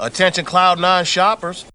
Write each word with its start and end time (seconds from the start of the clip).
Attention 0.00 0.46
Cloud9 0.46 1.06
shoppers. 1.06 1.66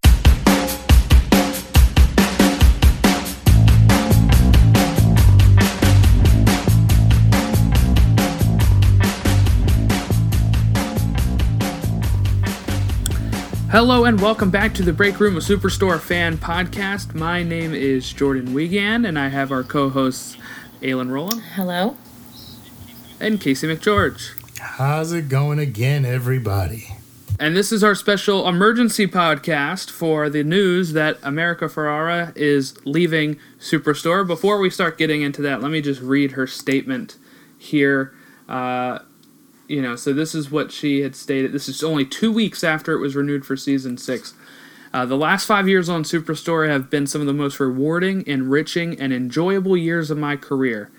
Hello 13.70 14.04
and 14.04 14.20
welcome 14.20 14.50
back 14.50 14.74
to 14.74 14.82
the 14.82 14.92
Break 14.92 15.20
Room, 15.20 15.36
a 15.36 15.40
Superstore 15.40 16.00
fan 16.00 16.36
podcast. 16.38 17.14
My 17.14 17.44
name 17.44 17.74
is 17.74 18.12
Jordan 18.12 18.54
Wiegand, 18.54 19.06
and 19.06 19.16
I 19.18 19.28
have 19.28 19.52
our 19.52 19.62
co-hosts 19.62 20.36
Aylin 20.80 21.10
Rowland 21.10 21.42
Hello. 21.54 21.96
and 23.20 23.40
Casey 23.40 23.68
McGeorge. 23.68 24.32
How's 24.58 25.12
it 25.12 25.28
going 25.28 25.58
again, 25.60 26.04
everybody? 26.04 26.96
And 27.38 27.54
this 27.54 27.70
is 27.70 27.84
our 27.84 27.94
special 27.94 28.48
emergency 28.48 29.06
podcast 29.06 29.90
for 29.90 30.30
the 30.30 30.42
news 30.42 30.94
that 30.94 31.18
America 31.22 31.66
Ferrera 31.66 32.34
is 32.34 32.74
leaving 32.86 33.38
Superstore. 33.60 34.26
Before 34.26 34.58
we 34.58 34.70
start 34.70 34.96
getting 34.96 35.20
into 35.20 35.42
that, 35.42 35.60
let 35.60 35.70
me 35.70 35.82
just 35.82 36.00
read 36.00 36.32
her 36.32 36.46
statement 36.46 37.18
here. 37.58 38.14
Uh, 38.48 39.00
you 39.68 39.82
know, 39.82 39.96
so 39.96 40.14
this 40.14 40.34
is 40.34 40.50
what 40.50 40.72
she 40.72 41.00
had 41.00 41.14
stated. 41.14 41.52
This 41.52 41.68
is 41.68 41.84
only 41.84 42.06
two 42.06 42.32
weeks 42.32 42.64
after 42.64 42.94
it 42.94 43.00
was 43.00 43.14
renewed 43.14 43.44
for 43.44 43.54
season 43.54 43.98
six. 43.98 44.32
Uh, 44.94 45.04
the 45.04 45.16
last 45.16 45.44
five 45.44 45.68
years 45.68 45.90
on 45.90 46.04
Superstore 46.04 46.70
have 46.70 46.88
been 46.88 47.06
some 47.06 47.20
of 47.20 47.26
the 47.26 47.34
most 47.34 47.60
rewarding, 47.60 48.26
enriching, 48.26 48.98
and 48.98 49.12
enjoyable 49.12 49.76
years 49.76 50.10
of 50.10 50.16
my 50.16 50.36
career. 50.36 50.90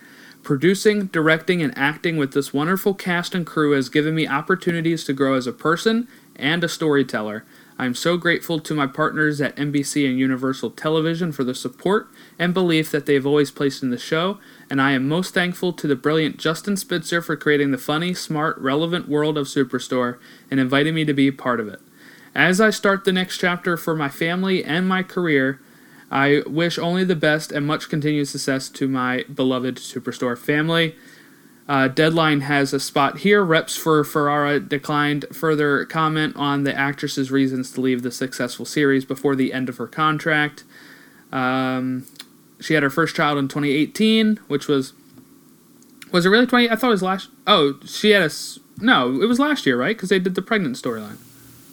Producing, 0.43 1.07
directing, 1.07 1.63
and 1.63 1.75
acting 1.77 2.15
with 2.15 2.33
this 2.33 2.53
wonderful 2.53 2.93
cast 2.93 3.33
and 3.33 3.45
crew 3.45 3.71
has 3.71 3.89
given 3.89 4.13
me 4.13 4.27
opportunities 4.27 5.03
to 5.05 5.13
grow 5.13 5.33
as 5.33 5.47
a 5.47 5.51
person 5.51 6.07
and 6.37 6.63
a 6.63 6.69
storyteller. 6.69 7.43
I 7.79 7.85
am 7.85 7.93
so 7.93 8.17
grateful 8.17 8.59
to 8.59 8.73
my 8.73 8.87
partners 8.87 9.39
at 9.39 9.55
NBC 9.55 10.09
and 10.09 10.17
Universal 10.17 10.71
Television 10.71 11.31
for 11.31 11.43
the 11.43 11.53
support 11.53 12.07
and 12.39 12.53
belief 12.53 12.89
that 12.91 13.05
they 13.05 13.13
have 13.13 13.25
always 13.25 13.51
placed 13.51 13.83
in 13.83 13.91
the 13.91 13.99
show, 13.99 14.39
and 14.69 14.81
I 14.81 14.91
am 14.91 15.07
most 15.07 15.33
thankful 15.33 15.73
to 15.73 15.87
the 15.87 15.95
brilliant 15.95 16.37
Justin 16.37 16.75
Spitzer 16.75 17.21
for 17.21 17.35
creating 17.35 17.71
the 17.71 17.77
funny, 17.77 18.13
smart, 18.15 18.57
relevant 18.57 19.07
world 19.07 19.37
of 19.37 19.45
Superstore 19.47 20.17
and 20.49 20.59
inviting 20.59 20.95
me 20.95 21.05
to 21.05 21.13
be 21.13 21.31
part 21.31 21.59
of 21.59 21.67
it. 21.67 21.79
As 22.33 22.59
I 22.59 22.71
start 22.71 23.03
the 23.03 23.11
next 23.11 23.37
chapter 23.37 23.77
for 23.77 23.95
my 23.95 24.09
family 24.09 24.63
and 24.63 24.87
my 24.87 25.03
career, 25.03 25.59
I 26.09 26.43
wish 26.47 26.77
only 26.77 27.03
the 27.03 27.15
best 27.15 27.51
and 27.51 27.65
much 27.65 27.89
continued 27.89 28.27
success 28.27 28.69
to 28.69 28.87
my 28.87 29.25
beloved 29.33 29.75
Superstore 29.75 30.37
family. 30.37 30.95
Uh, 31.67 31.87
Deadline 31.89 32.41
has 32.41 32.71
a 32.73 32.79
spot 32.79 33.19
here. 33.19 33.43
Reps 33.43 33.75
for 33.75 34.01
Ferrera 34.03 34.65
declined 34.67 35.25
further 35.33 35.83
comment 35.85 36.33
on 36.37 36.63
the 36.63 36.73
actress's 36.73 37.29
reasons 37.29 37.71
to 37.73 37.81
leave 37.81 38.03
the 38.03 38.11
successful 38.11 38.65
series 38.65 39.03
before 39.03 39.35
the 39.35 39.51
end 39.51 39.67
of 39.67 39.75
her 39.77 39.87
contract. 39.87 40.63
Um, 41.31 42.05
she 42.61 42.73
had 42.73 42.83
her 42.83 42.89
first 42.89 43.15
child 43.17 43.37
in 43.37 43.49
2018, 43.49 44.37
which 44.47 44.67
was 44.67 44.93
was 46.13 46.25
it 46.25 46.29
really 46.29 46.47
20? 46.47 46.69
I 46.69 46.75
thought 46.77 46.87
it 46.87 46.91
was 46.91 47.03
last. 47.03 47.27
Oh, 47.45 47.77
she 47.85 48.11
had 48.11 48.21
a 48.21 48.25
s- 48.25 48.59
no. 48.79 49.21
It 49.21 49.25
was 49.25 49.39
last 49.39 49.65
year, 49.65 49.77
right? 49.77 49.93
Because 49.95 50.07
they 50.07 50.19
did 50.19 50.35
the 50.35 50.41
pregnant 50.41 50.77
storyline. 50.77 51.17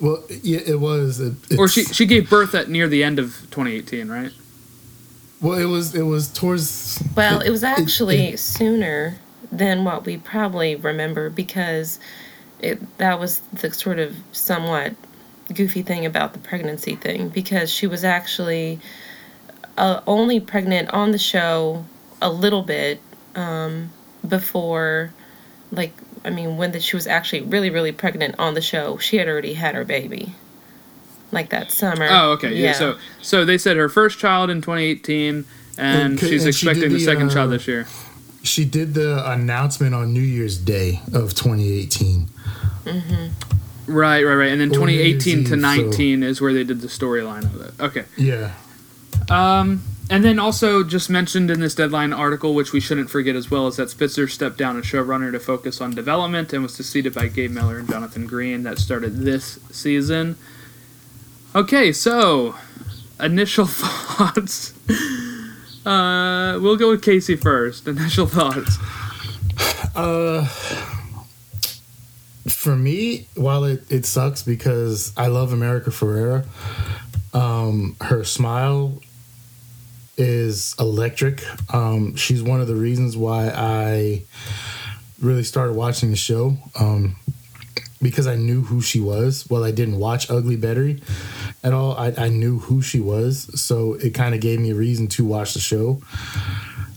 Well, 0.00 0.24
yeah, 0.42 0.58
it 0.66 0.80
was. 0.80 1.20
It, 1.20 1.34
Or 1.56 1.68
she 1.68 1.84
she 1.84 2.04
gave 2.04 2.28
birth 2.28 2.52
at 2.52 2.68
near 2.68 2.88
the 2.88 3.04
end 3.04 3.20
of 3.20 3.36
2018, 3.52 4.08
right? 4.08 4.32
Well, 5.40 5.56
it 5.56 5.66
was. 5.66 5.94
It 5.94 6.02
was 6.02 6.28
towards. 6.32 7.00
Well, 7.14 7.38
it 7.40 7.50
was 7.50 7.62
actually 7.62 8.30
it- 8.30 8.38
sooner 8.40 9.18
than 9.50 9.84
what 9.84 10.04
we 10.04 10.16
probably 10.16 10.76
remember 10.76 11.30
because 11.30 11.98
it 12.60 12.98
that 12.98 13.18
was 13.18 13.40
the 13.52 13.72
sort 13.72 13.98
of 13.98 14.16
somewhat 14.32 14.94
goofy 15.52 15.82
thing 15.82 16.06
about 16.06 16.32
the 16.32 16.38
pregnancy 16.38 16.96
thing 16.96 17.28
because 17.28 17.70
she 17.70 17.86
was 17.86 18.04
actually 18.04 18.80
uh, 19.76 20.00
only 20.06 20.40
pregnant 20.40 20.88
on 20.90 21.12
the 21.12 21.18
show 21.18 21.84
a 22.22 22.30
little 22.30 22.62
bit 22.62 23.00
um, 23.34 23.90
before, 24.26 25.12
like 25.70 25.92
I 26.24 26.30
mean, 26.30 26.56
when 26.56 26.72
the, 26.72 26.80
she 26.80 26.96
was 26.96 27.06
actually 27.06 27.42
really 27.42 27.70
really 27.70 27.92
pregnant 27.92 28.36
on 28.38 28.54
the 28.54 28.60
show, 28.60 28.96
she 28.98 29.16
had 29.18 29.28
already 29.28 29.54
had 29.54 29.74
her 29.74 29.84
baby, 29.84 30.34
like 31.32 31.50
that 31.50 31.70
summer. 31.70 32.06
Oh, 32.10 32.32
okay. 32.32 32.54
Yeah. 32.54 32.72
So 32.72 32.98
so 33.20 33.44
they 33.44 33.58
said 33.58 33.76
her 33.76 33.88
first 33.88 34.18
child 34.18 34.50
in 34.50 34.60
2018, 34.60 35.44
and 35.76 36.12
And 36.12 36.20
she's 36.20 36.44
and 36.44 36.48
expecting 36.48 36.82
did 36.82 36.92
the, 36.92 36.96
the, 36.96 37.04
second 37.04 37.30
child 37.30 37.48
uh, 37.48 37.52
this 37.52 37.68
year. 37.68 37.86
She 38.44 38.64
did 38.64 38.94
the 38.94 39.28
announcement 39.28 39.94
on 39.94 40.12
New 40.12 40.20
Year's 40.20 40.56
Day 40.58 41.00
of 41.12 41.34
2018. 41.34 42.28
Mm-hmm. 42.84 43.92
Right, 43.92 44.22
right, 44.22 44.34
right. 44.34 44.48
And 44.52 44.60
then 44.60 44.68
Or 44.68 44.86
New 44.86 44.92
2018 44.96 45.34
to 45.34 45.40
Eve, 45.40 45.48
so- 45.48 45.54
19 45.56 46.22
is 46.22 46.40
where 46.40 46.52
they 46.52 46.62
did 46.64 46.80
the 46.80 46.86
storyline 46.88 47.44
of 47.44 47.60
it. 47.60 47.74
Okay. 47.80 48.04
Yeah. 48.16 48.52
Um, 49.30 49.82
and 50.10 50.22
then 50.22 50.38
also 50.38 50.84
just 50.84 51.08
mentioned 51.08 51.50
in 51.50 51.60
this 51.60 51.74
deadline 51.74 52.12
article, 52.12 52.54
which 52.54 52.72
we 52.72 52.80
shouldn't 52.80 53.08
forget 53.08 53.34
as 53.34 53.50
well, 53.50 53.66
is 53.68 53.76
that 53.76 53.88
Spitzer 53.88 54.28
stepped 54.28 54.58
down 54.58 54.78
as 54.78 54.84
showrunner 54.84 55.32
to 55.32 55.40
focus 55.40 55.80
on 55.80 55.92
development 55.94 56.52
and 56.52 56.62
was 56.62 56.74
succeeded 56.74 57.14
by 57.14 57.28
Gabe 57.28 57.50
Miller 57.50 57.78
and 57.78 57.88
Jonathan 57.88 58.26
Green. 58.26 58.62
That 58.62 58.78
started 58.78 59.20
this 59.20 59.58
season. 59.70 60.36
Okay, 61.54 61.92
so 61.92 62.54
initial 63.18 63.64
thoughts. 63.68 64.74
Uh, 65.84 66.58
we'll 66.60 66.76
go 66.76 66.90
with 66.90 67.02
Casey 67.02 67.36
first. 67.36 67.86
Initial 67.86 68.26
thoughts. 68.26 68.78
Uh, 69.94 70.44
for 72.48 72.76
me, 72.76 73.28
while 73.34 73.64
it, 73.64 73.84
it 73.90 74.06
sucks 74.06 74.42
because 74.42 75.12
I 75.16 75.26
love 75.28 75.52
America 75.52 75.90
Ferrera, 75.90 76.46
um, 77.32 77.96
her 78.00 78.24
smile 78.24 79.00
is 80.16 80.74
electric. 80.78 81.42
Um, 81.72 82.14
she's 82.16 82.42
one 82.42 82.60
of 82.60 82.68
the 82.68 82.76
reasons 82.76 83.16
why 83.16 83.50
I 83.54 84.22
really 85.20 85.42
started 85.42 85.74
watching 85.74 86.10
the 86.10 86.16
show 86.16 86.56
um, 86.78 87.16
because 88.04 88.26
I 88.26 88.36
knew 88.36 88.62
who 88.62 88.82
she 88.82 89.00
was. 89.00 89.48
Well, 89.48 89.64
I 89.64 89.70
didn't 89.70 89.98
watch 89.98 90.30
Ugly 90.30 90.56
Betty 90.56 91.02
at 91.64 91.72
all. 91.72 91.96
I, 91.96 92.12
I 92.16 92.28
knew 92.28 92.58
who 92.58 92.82
she 92.82 93.00
was, 93.00 93.60
so 93.60 93.94
it 93.94 94.10
kind 94.10 94.34
of 94.34 94.40
gave 94.40 94.60
me 94.60 94.70
a 94.70 94.74
reason 94.74 95.08
to 95.08 95.24
watch 95.24 95.54
the 95.54 95.60
show. 95.60 96.02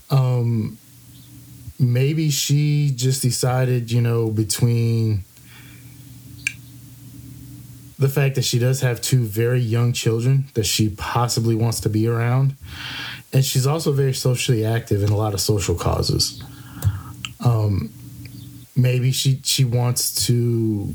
Um, 0.09 0.77
maybe 1.79 2.29
she 2.29 2.91
just 2.93 3.21
decided, 3.21 3.89
you 3.89 4.01
know, 4.01 4.29
between 4.29 5.23
the 7.97 8.09
fact 8.09 8.35
that 8.35 8.43
she 8.43 8.59
does 8.59 8.81
have 8.81 9.01
two 9.01 9.23
very 9.23 9.61
young 9.61 9.93
children 9.93 10.45
that 10.55 10.65
she 10.65 10.89
possibly 10.89 11.55
wants 11.55 11.79
to 11.79 11.89
be 11.89 12.05
around, 12.05 12.53
and 13.31 13.45
she's 13.45 13.65
also 13.65 13.93
very 13.93 14.13
socially 14.13 14.65
active 14.65 15.03
in 15.03 15.09
a 15.09 15.15
lot 15.15 15.33
of 15.33 15.39
social 15.39 15.75
causes. 15.75 16.43
Um, 17.43 17.93
maybe 18.77 19.11
she 19.11 19.41
she 19.43 19.65
wants 19.65 20.27
to 20.27 20.93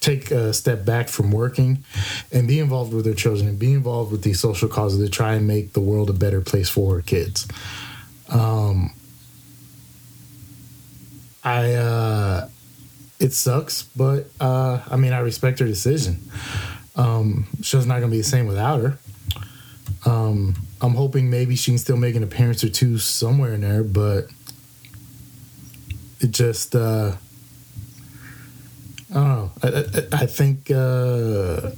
take 0.00 0.30
a 0.30 0.52
step 0.52 0.84
back 0.84 1.08
from 1.08 1.32
working 1.32 1.82
and 2.30 2.46
be 2.46 2.60
involved 2.60 2.92
with 2.92 3.06
her 3.06 3.14
children 3.14 3.48
and 3.48 3.58
be 3.58 3.72
involved 3.72 4.12
with 4.12 4.22
these 4.22 4.38
social 4.38 4.68
causes 4.68 5.00
to 5.00 5.10
try 5.10 5.34
and 5.34 5.46
make 5.46 5.72
the 5.72 5.80
world 5.80 6.10
a 6.10 6.12
better 6.12 6.42
place 6.42 6.68
for 6.68 6.96
her 6.96 7.00
kids. 7.00 7.48
Um, 8.28 8.92
I 11.42 11.74
uh, 11.74 12.48
it 13.18 13.32
sucks, 13.32 13.82
but 13.82 14.26
uh, 14.40 14.80
I 14.90 14.96
mean 14.96 15.12
I 15.12 15.18
respect 15.20 15.58
her 15.58 15.66
decision. 15.66 16.20
Um, 16.96 17.46
not 17.74 18.00
gonna 18.00 18.08
be 18.08 18.18
the 18.18 18.24
same 18.24 18.46
without 18.46 18.80
her. 18.80 18.98
Um, 20.06 20.54
I'm 20.80 20.94
hoping 20.94 21.30
maybe 21.30 21.56
she 21.56 21.70
can 21.70 21.78
still 21.78 21.96
make 21.96 22.14
an 22.14 22.22
appearance 22.22 22.62
or 22.62 22.68
two 22.68 22.98
somewhere 22.98 23.54
in 23.54 23.62
there, 23.62 23.82
but 23.82 24.26
it 26.20 26.30
just 26.30 26.74
uh, 26.74 27.12
I 29.10 29.14
don't 29.14 29.24
know. 29.24 29.50
I, 29.62 29.68
I, 29.68 30.22
I 30.22 30.26
think 30.26 30.70
uh, 30.70 31.70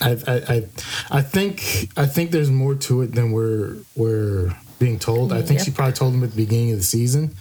I, 0.00 0.10
I 0.26 0.34
I 0.54 0.66
I 1.10 1.22
think 1.22 1.88
I 1.96 2.06
think 2.06 2.30
there's 2.30 2.50
more 2.50 2.74
to 2.74 3.02
it 3.02 3.12
than 3.12 3.32
we're 3.32 3.76
we're 3.94 4.54
being 4.78 4.98
told. 4.98 5.32
I 5.32 5.42
think 5.42 5.60
Yeah. 5.60 5.64
she 5.66 5.70
probably 5.70 5.92
told 5.94 6.14
them 6.14 6.24
at 6.24 6.30
the 6.30 6.36
beginning 6.36 6.72
of 6.72 6.78
the 6.78 6.84
season, 6.84 7.34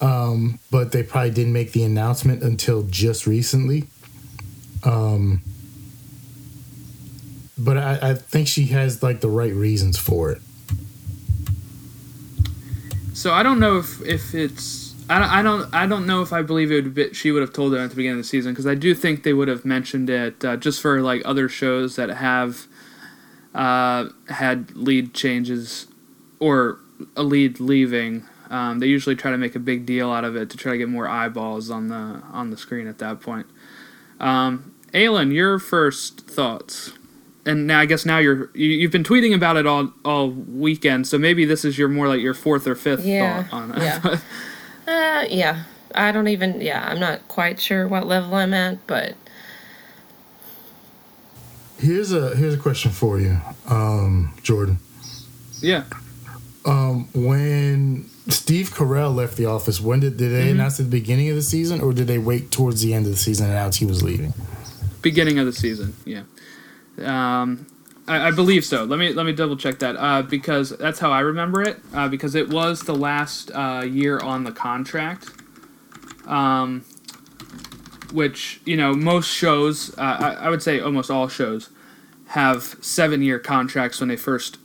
um, 0.00 0.58
but 0.70 0.92
they 0.92 1.02
probably 1.02 1.30
didn't 1.30 1.52
make 1.52 1.72
the 1.72 1.82
announcement 1.84 2.42
until 2.42 2.82
just 2.84 3.26
recently. 3.26 3.84
Um, 4.84 5.42
but 7.58 7.76
I, 7.76 8.10
I 8.10 8.14
think 8.14 8.46
she 8.46 8.66
has 8.66 9.02
like 9.02 9.20
the 9.20 9.28
right 9.28 9.52
reasons 9.52 9.98
for 9.98 10.30
it. 10.30 10.40
So 13.18 13.32
I 13.32 13.42
don't 13.42 13.58
know 13.58 13.78
if 13.78 14.00
if 14.02 14.32
it's 14.32 14.94
I 15.10 15.40
I 15.40 15.42
don't, 15.42 15.74
I 15.74 15.86
don't 15.86 16.06
know 16.06 16.22
if 16.22 16.32
I 16.32 16.42
believe 16.42 16.70
it 16.70 16.84
would 16.84 16.94
be, 16.94 17.12
she 17.12 17.32
would 17.32 17.40
have 17.40 17.52
told 17.52 17.72
them 17.72 17.80
at 17.80 17.90
the 17.90 17.96
beginning 17.96 18.20
of 18.20 18.24
the 18.24 18.28
season 18.28 18.52
because 18.52 18.66
I 18.66 18.76
do 18.76 18.94
think 18.94 19.24
they 19.24 19.32
would 19.32 19.48
have 19.48 19.64
mentioned 19.64 20.08
it 20.08 20.44
uh, 20.44 20.56
just 20.56 20.80
for 20.80 21.02
like 21.02 21.22
other 21.24 21.48
shows 21.48 21.96
that 21.96 22.10
have 22.10 22.68
uh, 23.56 24.10
had 24.28 24.76
lead 24.76 25.14
changes 25.14 25.88
or 26.38 26.78
a 27.16 27.24
lead 27.24 27.58
leaving. 27.58 28.24
Um, 28.50 28.78
they 28.78 28.86
usually 28.86 29.16
try 29.16 29.32
to 29.32 29.38
make 29.38 29.56
a 29.56 29.60
big 29.60 29.84
deal 29.84 30.12
out 30.12 30.24
of 30.24 30.36
it 30.36 30.48
to 30.50 30.56
try 30.56 30.70
to 30.70 30.78
get 30.78 30.88
more 30.88 31.08
eyeballs 31.08 31.70
on 31.70 31.88
the 31.88 32.22
on 32.30 32.50
the 32.50 32.56
screen 32.56 32.86
at 32.86 32.98
that 32.98 33.20
point. 33.20 33.48
Um, 34.20 34.76
Aylin, 34.92 35.32
your 35.34 35.58
first 35.58 36.20
thoughts, 36.20 36.92
and 37.46 37.66
now 37.66 37.80
I 37.80 37.86
guess 37.86 38.04
now 38.06 38.18
you're 38.18 38.50
you, 38.54 38.68
you've 38.68 38.92
been 38.92 39.04
tweeting 39.04 39.34
about 39.34 39.56
it 39.56 39.66
all 39.66 39.92
all 40.04 40.30
weekend, 40.30 41.06
so 41.06 41.18
maybe 41.18 41.44
this 41.44 41.64
is 41.64 41.78
your 41.78 41.88
more 41.88 42.08
like 42.08 42.20
your 42.20 42.34
fourth 42.34 42.66
or 42.66 42.74
fifth 42.74 43.04
Yeah, 43.04 43.44
thought 43.44 43.52
on 43.52 43.70
it. 43.72 43.82
yeah. 43.82 44.18
Uh, 44.88 45.26
yeah. 45.28 45.64
I 45.94 46.12
don't 46.12 46.28
even. 46.28 46.60
Yeah, 46.62 46.82
I'm 46.88 46.98
not 46.98 47.28
quite 47.28 47.60
sure 47.60 47.86
what 47.86 48.06
level 48.06 48.34
I'm 48.34 48.54
at, 48.54 48.86
but 48.86 49.14
Here's 51.78 52.12
a 52.12 52.34
here's 52.34 52.54
a 52.54 52.58
question 52.58 52.90
for 52.90 53.20
you, 53.20 53.38
um, 53.68 54.32
Jordan. 54.42 54.78
yeah. 55.60 55.84
Um, 56.64 57.08
When 57.14 58.08
Steve 58.28 58.70
Carell 58.70 59.14
left 59.14 59.36
the 59.36 59.46
office, 59.46 59.80
when 59.80 60.00
did 60.00 60.16
did 60.16 60.32
they 60.32 60.42
Mm-hmm. 60.44 60.50
announce 60.60 60.80
at 60.80 60.86
the 60.86 60.90
beginning 60.90 61.28
of 61.30 61.36
the 61.36 61.42
season, 61.42 61.80
or 61.80 61.92
did 61.92 62.06
they 62.08 62.18
wait 62.18 62.50
towards 62.50 62.82
the 62.82 62.94
end 62.94 63.06
of 63.06 63.12
the 63.12 63.18
season 63.18 63.46
and 63.46 63.54
announce 63.54 63.76
he 63.76 63.86
was 63.86 64.02
leaving? 64.02 64.34
beginning 65.02 65.38
of 65.38 65.46
the 65.46 65.52
season. 65.52 65.94
Yeah, 66.04 66.22
um, 67.04 67.66
I, 68.06 68.28
I 68.28 68.30
believe 68.30 68.64
so. 68.64 68.84
Let 68.84 68.98
me 68.98 69.12
let 69.12 69.26
me 69.26 69.32
double 69.32 69.56
check 69.56 69.78
that 69.80 69.96
uh, 69.96 70.22
because 70.22 70.70
that's 70.70 70.98
how 70.98 71.10
I 71.12 71.20
remember 71.20 71.62
it. 71.62 71.78
Uh, 71.92 72.08
because 72.08 72.34
it 72.34 72.48
was 72.48 72.82
the 72.82 72.94
last 72.94 73.50
uh, 73.52 73.84
year 73.86 74.18
on 74.18 74.44
the 74.44 74.52
contract, 74.52 75.28
um, 76.26 76.84
which 78.12 78.60
you 78.64 78.76
know 78.76 78.94
most 78.94 79.28
shows. 79.28 79.96
Uh, 79.98 80.16
I, 80.20 80.32
I 80.46 80.50
would 80.50 80.62
say 80.62 80.80
almost 80.80 81.10
all 81.10 81.28
shows 81.28 81.70
have 82.28 82.76
seven 82.80 83.22
year 83.22 83.38
contracts 83.38 84.00
when 84.00 84.08
they 84.08 84.16
first 84.16 84.58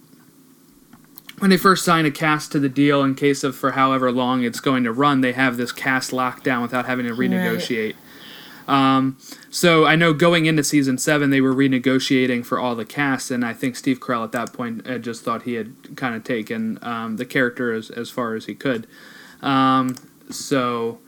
when 1.40 1.50
they 1.50 1.58
first 1.58 1.84
sign 1.84 2.06
a 2.06 2.12
cast 2.12 2.52
to 2.54 2.60
the 2.60 2.70
deal 2.70 3.04
in 3.04 3.16
case 3.16 3.44
of 3.44 3.56
for 3.56 3.72
however 3.72 4.12
long 4.12 4.44
it's 4.44 4.60
going 4.60 4.84
to 4.84 4.92
run 4.92 5.22
they 5.22 5.34
have 5.34 5.58
this 5.58 5.72
cast 5.72 6.14
locked 6.14 6.44
down 6.44 6.62
without 6.62 6.86
having 6.86 7.06
to 7.06 7.14
renegotiate 7.14 7.96
um, 8.68 9.18
so 9.50 9.86
I 9.86 9.96
know 9.96 10.14
going 10.14 10.46
into 10.46 10.64
season 10.64 10.98
seven, 10.98 11.30
they 11.30 11.42
were 11.42 11.54
renegotiating 11.54 12.46
for 12.46 12.60
all 12.60 12.76
the 12.76 12.86
cast, 12.86 13.32
and 13.32 13.46
I 13.46 13.54
think 13.54 13.76
Steve 13.76 14.00
Carell 14.00 14.24
at 14.24 14.32
that 14.32 14.54
point 14.54 14.86
had 14.86 15.04
just 15.04 15.24
thought 15.24 15.44
he 15.44 15.54
had 15.56 15.96
kind 15.96 16.16
of 16.16 16.24
taken 16.24 16.80
um, 16.82 17.18
the 17.18 17.26
character 17.26 17.74
as, 17.74 17.90
as 17.90 18.10
far 18.10 18.36
as 18.36 18.46
he 18.46 18.56
could. 18.56 18.88
Um, 19.42 19.96
so, 20.30 21.00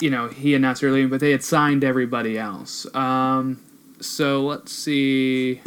you 0.00 0.10
know, 0.10 0.28
he 0.28 0.54
announced 0.54 0.84
earlier, 0.84 1.08
but 1.08 1.20
they 1.20 1.32
had 1.32 1.42
signed 1.42 1.82
everybody 1.82 2.38
else. 2.38 2.86
Um, 2.94 3.62
so 4.00 4.42
let's 4.42 4.72
see 4.72 5.60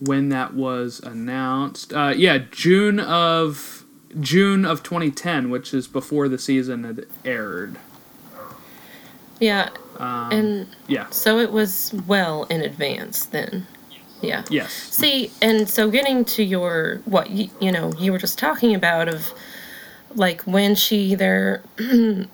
when 0.00 0.28
that 0.30 0.54
was 0.54 1.00
announced. 1.00 1.92
Uh, 1.92 2.12
yeah, 2.16 2.38
June 2.50 3.00
of 3.00 3.84
June 4.18 4.64
of 4.64 4.82
2010, 4.82 5.50
which 5.50 5.74
is 5.74 5.86
before 5.86 6.28
the 6.28 6.38
season 6.38 6.84
had 6.84 7.06
aired. 7.24 7.76
Yeah. 9.40 9.70
Um, 9.98 10.32
And 10.32 10.66
yeah. 10.86 11.08
so 11.10 11.38
it 11.38 11.50
was 11.52 11.92
well 12.06 12.44
in 12.44 12.60
advance 12.62 13.24
then. 13.26 13.66
Yeah. 14.20 14.44
Yes. 14.50 14.72
See, 14.72 15.30
and 15.42 15.68
so 15.68 15.90
getting 15.90 16.24
to 16.26 16.42
your 16.42 17.00
what 17.04 17.30
you, 17.30 17.50
you 17.60 17.70
know 17.70 17.92
you 17.98 18.12
were 18.12 18.18
just 18.18 18.38
talking 18.38 18.74
about 18.74 19.08
of 19.08 19.32
like 20.14 20.40
when 20.42 20.74
she 20.74 21.14
there, 21.14 21.62
and 21.78 22.28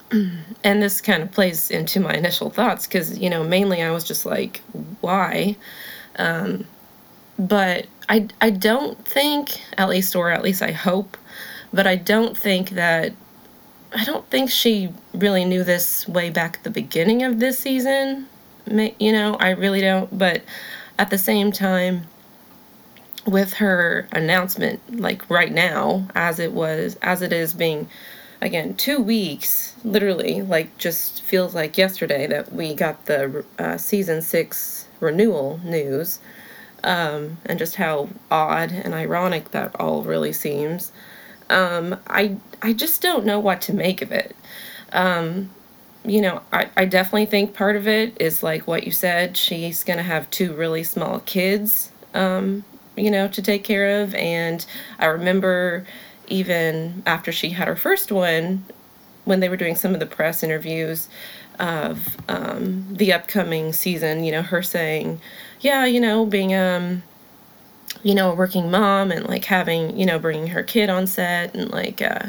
this 0.62 1.00
kind 1.00 1.22
of 1.22 1.32
plays 1.32 1.70
into 1.70 2.00
my 2.00 2.14
initial 2.14 2.48
thoughts 2.50 2.86
because 2.86 3.18
you 3.18 3.28
know 3.28 3.44
mainly 3.44 3.82
I 3.82 3.90
was 3.90 4.04
just 4.04 4.24
like 4.24 4.62
why, 5.00 5.56
um, 6.16 6.66
but 7.38 7.86
I 8.08 8.28
I 8.40 8.50
don't 8.50 9.02
think 9.06 9.60
at 9.76 9.88
least 9.88 10.14
or 10.16 10.30
at 10.30 10.42
least 10.42 10.62
I 10.62 10.72
hope, 10.72 11.16
but 11.72 11.86
I 11.86 11.96
don't 11.96 12.36
think 12.36 12.70
that 12.70 13.12
I 13.94 14.04
don't 14.04 14.28
think 14.28 14.50
she 14.50 14.92
really 15.14 15.44
knew 15.44 15.62
this 15.62 16.08
way 16.08 16.30
back 16.30 16.56
at 16.56 16.64
the 16.64 16.70
beginning 16.70 17.22
of 17.22 17.38
this 17.38 17.58
season. 17.58 18.28
You 18.66 19.12
know, 19.12 19.36
I 19.36 19.50
really 19.50 19.80
don't. 19.80 20.16
But 20.16 20.42
at 20.98 21.10
the 21.10 21.18
same 21.18 21.52
time, 21.52 22.06
with 23.26 23.54
her 23.54 24.08
announcement, 24.12 24.80
like 25.00 25.28
right 25.30 25.52
now, 25.52 26.08
as 26.14 26.38
it 26.38 26.52
was, 26.52 26.96
as 27.02 27.22
it 27.22 27.32
is 27.32 27.52
being, 27.52 27.88
again, 28.40 28.74
two 28.74 29.00
weeks, 29.00 29.74
literally, 29.84 30.42
like 30.42 30.76
just 30.76 31.22
feels 31.22 31.54
like 31.54 31.78
yesterday 31.78 32.26
that 32.26 32.52
we 32.52 32.74
got 32.74 33.06
the 33.06 33.44
uh, 33.58 33.76
season 33.76 34.20
six 34.20 34.88
renewal 35.00 35.60
news, 35.64 36.18
um, 36.82 37.38
and 37.46 37.58
just 37.58 37.76
how 37.76 38.08
odd 38.30 38.72
and 38.72 38.92
ironic 38.92 39.52
that 39.52 39.74
all 39.78 40.02
really 40.02 40.32
seems. 40.32 40.92
Um, 41.54 41.96
I 42.08 42.36
I 42.60 42.72
just 42.72 43.00
don't 43.00 43.24
know 43.24 43.38
what 43.38 43.60
to 43.62 43.72
make 43.72 44.02
of 44.02 44.10
it. 44.10 44.34
Um, 44.92 45.50
you 46.04 46.20
know, 46.20 46.42
I, 46.52 46.68
I 46.76 46.84
definitely 46.84 47.26
think 47.26 47.54
part 47.54 47.76
of 47.76 47.86
it 47.88 48.20
is 48.20 48.42
like 48.42 48.66
what 48.66 48.84
you 48.84 48.92
said. 48.92 49.36
She's 49.36 49.84
gonna 49.84 50.02
have 50.02 50.30
two 50.30 50.52
really 50.52 50.82
small 50.82 51.20
kids, 51.20 51.92
um, 52.12 52.64
you 52.96 53.10
know, 53.10 53.28
to 53.28 53.40
take 53.40 53.62
care 53.64 54.02
of. 54.02 54.14
And 54.16 54.66
I 54.98 55.06
remember 55.06 55.86
even 56.26 57.02
after 57.06 57.30
she 57.32 57.50
had 57.50 57.68
her 57.68 57.76
first 57.76 58.10
one, 58.10 58.64
when 59.24 59.40
they 59.40 59.48
were 59.48 59.56
doing 59.56 59.76
some 59.76 59.94
of 59.94 60.00
the 60.00 60.06
press 60.06 60.42
interviews 60.42 61.08
of 61.60 62.16
um, 62.28 62.86
the 62.90 63.12
upcoming 63.12 63.72
season, 63.72 64.24
you 64.24 64.32
know, 64.32 64.42
her 64.42 64.62
saying, 64.62 65.20
"Yeah, 65.60 65.84
you 65.86 66.00
know, 66.00 66.26
being 66.26 66.52
um." 66.52 67.04
You 68.02 68.14
know, 68.14 68.32
a 68.32 68.34
working 68.34 68.70
mom 68.70 69.10
and 69.10 69.26
like 69.26 69.44
having, 69.46 69.96
you 69.98 70.04
know, 70.04 70.18
bringing 70.18 70.48
her 70.48 70.62
kid 70.62 70.90
on 70.90 71.06
set 71.06 71.54
and 71.54 71.70
like 71.70 72.02
uh, 72.02 72.26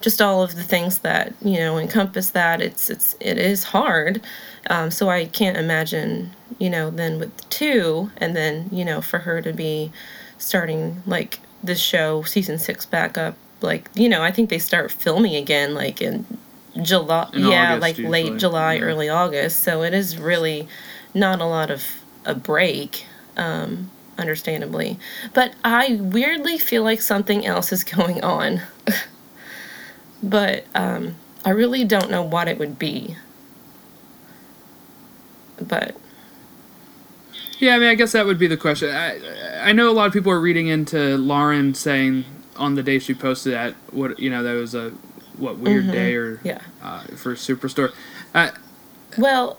just 0.00 0.22
all 0.22 0.42
of 0.42 0.54
the 0.54 0.62
things 0.62 1.00
that, 1.00 1.34
you 1.42 1.58
know, 1.58 1.78
encompass 1.78 2.30
that. 2.30 2.60
It's, 2.62 2.88
it's, 2.88 3.14
it 3.20 3.36
is 3.38 3.64
hard. 3.64 4.22
Um, 4.70 4.90
so 4.90 5.08
I 5.10 5.26
can't 5.26 5.56
imagine, 5.56 6.30
you 6.58 6.70
know, 6.70 6.90
then 6.90 7.18
with 7.18 7.48
two 7.50 8.10
and 8.16 8.34
then, 8.36 8.68
you 8.72 8.84
know, 8.84 9.00
for 9.00 9.18
her 9.20 9.42
to 9.42 9.52
be 9.52 9.90
starting 10.38 11.02
like 11.06 11.40
this 11.62 11.80
show, 11.80 12.22
season 12.22 12.58
six 12.58 12.86
back 12.86 13.18
up, 13.18 13.36
like, 13.60 13.90
you 13.94 14.08
know, 14.08 14.22
I 14.22 14.30
think 14.30 14.50
they 14.50 14.58
start 14.58 14.90
filming 14.92 15.34
again 15.34 15.74
like 15.74 16.00
in 16.00 16.24
July. 16.80 17.28
In 17.32 17.40
yeah, 17.46 17.72
August, 17.74 17.82
like 17.82 17.98
usually. 17.98 18.22
late 18.30 18.38
July, 18.38 18.74
Yeah. 18.74 18.82
early 18.82 19.08
August. 19.08 19.60
So 19.64 19.82
it 19.82 19.92
is 19.92 20.16
really 20.16 20.68
not 21.12 21.40
a 21.40 21.44
lot 21.44 21.70
of 21.70 21.82
a 22.24 22.34
break. 22.34 23.04
Um, 23.36 23.90
understandably. 24.18 24.98
But 25.32 25.54
I 25.64 25.98
weirdly 26.00 26.58
feel 26.58 26.82
like 26.82 27.00
something 27.00 27.46
else 27.46 27.72
is 27.72 27.84
going 27.96 28.22
on. 28.22 28.60
but 30.22 30.64
um, 30.74 31.14
I 31.44 31.50
really 31.50 31.84
don't 31.84 32.10
know 32.10 32.22
what 32.22 32.48
it 32.48 32.58
would 32.58 32.78
be. 32.78 33.16
But 35.60 35.96
Yeah, 37.58 37.74
I 37.74 37.78
mean, 37.78 37.88
I 37.88 37.94
guess 37.94 38.12
that 38.12 38.26
would 38.26 38.38
be 38.38 38.46
the 38.46 38.56
question. 38.56 38.94
I 38.94 39.68
I 39.68 39.72
know 39.72 39.90
a 39.90 39.92
lot 39.92 40.06
of 40.06 40.12
people 40.12 40.30
are 40.30 40.40
reading 40.40 40.68
into 40.68 41.16
Lauren 41.16 41.74
saying 41.74 42.24
on 42.56 42.74
the 42.74 42.82
day 42.82 42.98
she 42.98 43.14
posted 43.14 43.54
that 43.54 43.74
what 43.90 44.18
you 44.18 44.30
know 44.30 44.42
that 44.42 44.52
was 44.52 44.74
a 44.74 44.90
what 45.36 45.58
weird 45.58 45.90
day 45.90 46.14
or 46.14 46.40
yeah. 46.42 46.60
uh, 46.82 47.02
for 47.16 47.34
Superstore. 47.34 47.92
Uh, 48.34 48.50
Well, 49.16 49.58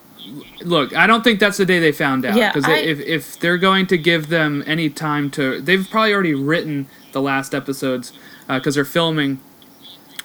look, 0.61 0.95
I 0.95 1.07
don't 1.07 1.23
think 1.23 1.39
that's 1.39 1.57
the 1.57 1.65
day 1.65 1.79
they 1.79 1.91
found 1.91 2.25
out 2.25 2.35
Yeah, 2.35 2.51
because 2.51 2.67
if 2.67 2.99
if 2.99 3.39
they're 3.39 3.57
going 3.57 3.88
to 3.88 3.97
give 3.97 4.29
them 4.29 4.63
any 4.65 4.89
time 4.89 5.29
to, 5.31 5.61
they've 5.61 5.88
probably 5.89 6.13
already 6.13 6.33
written 6.33 6.88
the 7.11 7.21
last 7.21 7.55
episodes 7.55 8.13
because 8.47 8.75
they're 8.75 8.85
filming 8.85 9.39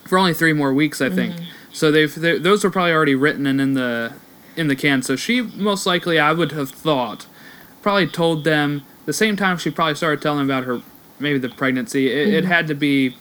for 0.05 0.19
only 0.19 0.35
three 0.35 0.53
more 0.53 0.73
weeks, 0.73 1.01
I 1.01 1.11
think. 1.11 1.35
Mm-hmm. 1.35 1.45
So 1.73 1.91
they've 1.91 2.15
those 2.15 2.65
were 2.65 2.71
probably 2.71 2.93
already 2.93 3.15
written 3.15 3.47
and 3.47 3.61
in 3.61 3.75
the 3.75 4.15
in 4.57 4.69
the 4.69 4.77
can. 4.77 5.03
So 5.03 5.17
she 5.17 5.43
most 5.43 5.87
likely, 5.87 6.19
I 6.19 6.33
would 6.33 6.53
have 6.53 6.71
thought, 6.71 7.27
probably 7.83 8.07
told 8.07 8.45
them 8.45 8.83
the 9.07 9.13
same 9.13 9.37
time 9.37 9.59
she 9.59 9.71
probably 9.71 9.95
started 9.95 10.23
telling 10.23 10.45
about 10.45 10.65
her 10.65 10.83
maybe 11.19 11.39
the 11.39 11.49
pregnancy. 11.49 12.11
It, 12.11 12.35
it 12.35 12.45
had 12.45 12.67
to 12.69 12.75
be. 12.75 13.17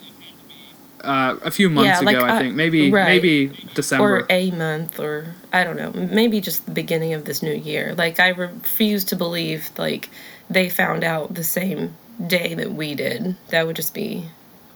Uh, 1.03 1.37
a 1.43 1.51
few 1.51 1.69
months. 1.69 1.87
Yeah, 1.87 1.99
ago, 1.99 2.05
like, 2.05 2.31
I 2.31 2.37
uh, 2.37 2.39
think 2.39 2.55
maybe 2.55 2.89
right. 2.89 3.07
maybe 3.07 3.47
December. 3.73 4.19
or 4.19 4.25
a 4.29 4.51
month, 4.51 5.01
or 5.01 5.35
I 5.51 5.65
don't 5.65 5.75
know, 5.75 5.91
maybe 5.91 6.39
just 6.39 6.65
the 6.65 6.71
beginning 6.71 7.13
of 7.13 7.25
this 7.25 7.43
new 7.43 7.53
year. 7.53 7.93
Like, 7.95 8.21
I 8.21 8.29
refuse 8.29 9.03
to 9.05 9.17
believe, 9.17 9.69
like, 9.77 10.09
they 10.49 10.69
found 10.69 11.03
out 11.03 11.33
the 11.33 11.43
same 11.43 11.93
day 12.25 12.53
that 12.53 12.71
we 12.71 12.95
did. 12.95 13.35
That 13.49 13.67
would 13.67 13.75
just 13.75 13.93
be 13.93 14.23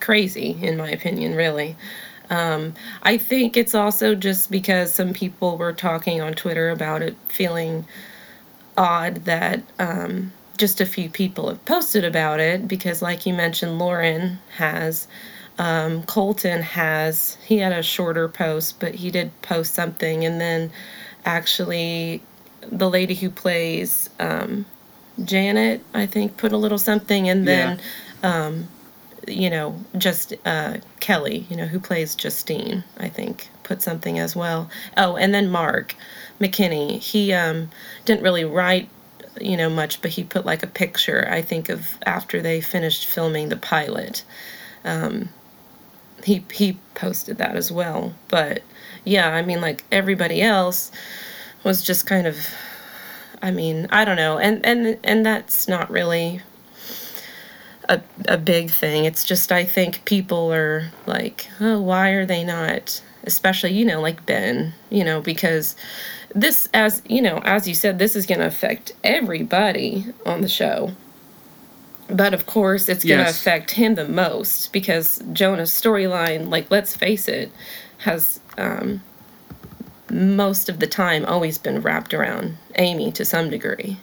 crazy, 0.01 0.57
in 0.61 0.75
my 0.75 0.89
opinion, 0.89 1.33
really. 1.33 1.77
Um, 2.29 2.73
I 3.03 3.17
think 3.17 3.55
it's 3.55 3.73
also 3.73 4.13
just 4.13 4.51
because 4.51 4.93
some 4.93 5.13
people 5.13 5.57
were 5.57 5.71
talking 5.71 6.19
on 6.19 6.33
Twitter 6.33 6.71
about 6.71 7.01
it 7.01 7.15
feeling 7.29 7.85
odd 8.75 9.23
that 9.23 9.63
um, 9.79 10.33
just 10.57 10.81
a 10.81 10.85
few 10.85 11.09
people 11.09 11.47
have 11.47 11.63
posted 11.63 12.03
about 12.03 12.41
it 12.41 12.67
because, 12.67 13.01
like 13.01 13.25
you 13.25 13.33
mentioned, 13.33 13.79
Lauren 13.79 14.39
has. 14.57 15.07
Um, 15.57 16.03
Colton 16.03 16.61
has. 16.61 17.37
He 17.45 17.57
had 17.57 17.71
a 17.71 17.81
shorter 17.81 18.27
post, 18.27 18.79
but 18.79 18.95
he 18.95 19.11
did 19.11 19.31
post 19.41 19.73
something. 19.73 20.25
And 20.25 20.39
then 20.39 20.71
actually, 21.25 22.21
the 22.61 22.89
lady 22.89 23.15
who 23.15 23.29
plays 23.29 24.09
um, 24.19 24.65
Janet, 25.23 25.81
I 25.93 26.05
think, 26.05 26.37
put 26.37 26.51
a 26.51 26.57
little 26.57 26.77
something. 26.77 27.27
And 27.29 27.47
then 27.47 27.79
um, 28.23 28.67
you 29.27 29.49
know, 29.49 29.77
just 29.97 30.33
uh, 30.45 30.77
Kelly, 30.99 31.45
you 31.49 31.55
know, 31.55 31.65
who 31.65 31.79
plays 31.79 32.15
Justine, 32.15 32.83
I 32.97 33.09
think, 33.09 33.49
put 33.63 33.81
something 33.81 34.19
as 34.19 34.35
well. 34.35 34.69
Oh, 34.95 35.17
and 35.17 35.33
then 35.33 35.49
Mark. 35.49 35.95
McKinney. 36.39 36.99
He 36.99 37.33
um, 37.33 37.69
didn't 38.05 38.23
really 38.23 38.45
write, 38.45 38.89
you 39.41 39.57
know, 39.57 39.69
much, 39.69 40.01
but 40.01 40.11
he 40.11 40.23
put 40.23 40.45
like 40.45 40.63
a 40.63 40.67
picture. 40.67 41.27
I 41.29 41.41
think 41.41 41.69
of 41.69 41.97
after 42.05 42.41
they 42.41 42.61
finished 42.61 43.05
filming 43.05 43.49
the 43.49 43.57
pilot. 43.57 44.23
Um, 44.83 45.29
he 46.27 46.43
he 46.51 46.77
posted 46.93 47.37
that 47.37 47.55
as 47.55 47.71
well. 47.71 48.13
But 48.27 48.61
yeah, 49.05 49.29
I 49.29 49.41
mean, 49.41 49.61
like 49.61 49.85
everybody 49.91 50.41
else 50.41 50.91
was 51.63 51.81
just 51.81 52.05
kind 52.05 52.27
of. 52.27 52.37
I 53.41 53.51
mean, 53.51 53.87
I 53.91 54.03
don't 54.03 54.17
know, 54.17 54.37
and 54.37 54.63
and 54.65 54.97
and 55.03 55.25
that's 55.25 55.67
not 55.67 55.89
really 55.89 56.41
a, 57.87 58.01
a 58.27 58.37
big 58.37 58.69
thing. 58.69 59.05
It's 59.05 59.23
just 59.23 59.51
I 59.51 59.63
think 59.63 60.03
people 60.03 60.51
are 60.53 60.91
like, 61.05 61.47
oh, 61.61 61.79
why 61.79 62.09
are 62.09 62.25
they 62.25 62.43
not? 62.43 63.01
Especially 63.23 63.71
you 63.71 63.85
know 63.85 64.01
like 64.01 64.25
Ben, 64.25 64.73
you 64.89 65.05
know 65.05 65.21
because 65.21 65.75
this 66.35 66.67
as 66.73 67.01
you 67.07 67.21
know 67.21 67.37
as 67.45 67.67
you 67.67 67.73
said 67.73 67.99
this 67.99 68.15
is 68.15 68.25
going 68.25 68.39
to 68.39 68.47
affect 68.47 68.91
everybody 69.03 70.05
on 70.25 70.41
the 70.41 70.49
show. 70.49 70.91
But 72.09 72.33
of 72.33 72.45
course, 72.45 72.87
it's 72.89 73.03
going 73.03 73.19
to 73.19 73.25
Yes. 73.25 73.39
affect 73.41 73.71
him 73.71 73.95
the 73.95 74.07
most 74.07 74.71
because 74.71 75.21
Jonah's 75.33 75.71
storyline, 75.71 76.49
like 76.49 76.69
let's 76.71 76.95
face 76.95 77.27
it, 77.27 77.51
has 77.99 78.39
um, 78.57 79.01
most 80.09 80.69
of 80.69 80.79
the 80.79 80.87
time 80.87 81.25
always 81.25 81.57
been 81.57 81.81
wrapped 81.81 82.13
around 82.13 82.57
Amy 82.75 83.11
to 83.13 83.25
some 83.25 83.49
degree 83.49 83.97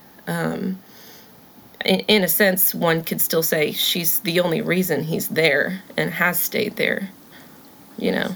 in, 1.85 2.01
in 2.01 2.25
a 2.25 2.29
sense, 2.29 2.75
one 2.75 3.03
could 3.03 3.21
still 3.21 3.43
say 3.43 3.73
she's 3.73 4.21
the 4.21 4.41
only 4.41 4.61
reason 4.61 5.03
he's 5.05 5.29
there 5.29 5.83
and 5.97 6.11
has 6.11 6.41
stayed 6.41 6.77
there. 6.77 7.11
You 7.99 8.13
know, 8.13 8.35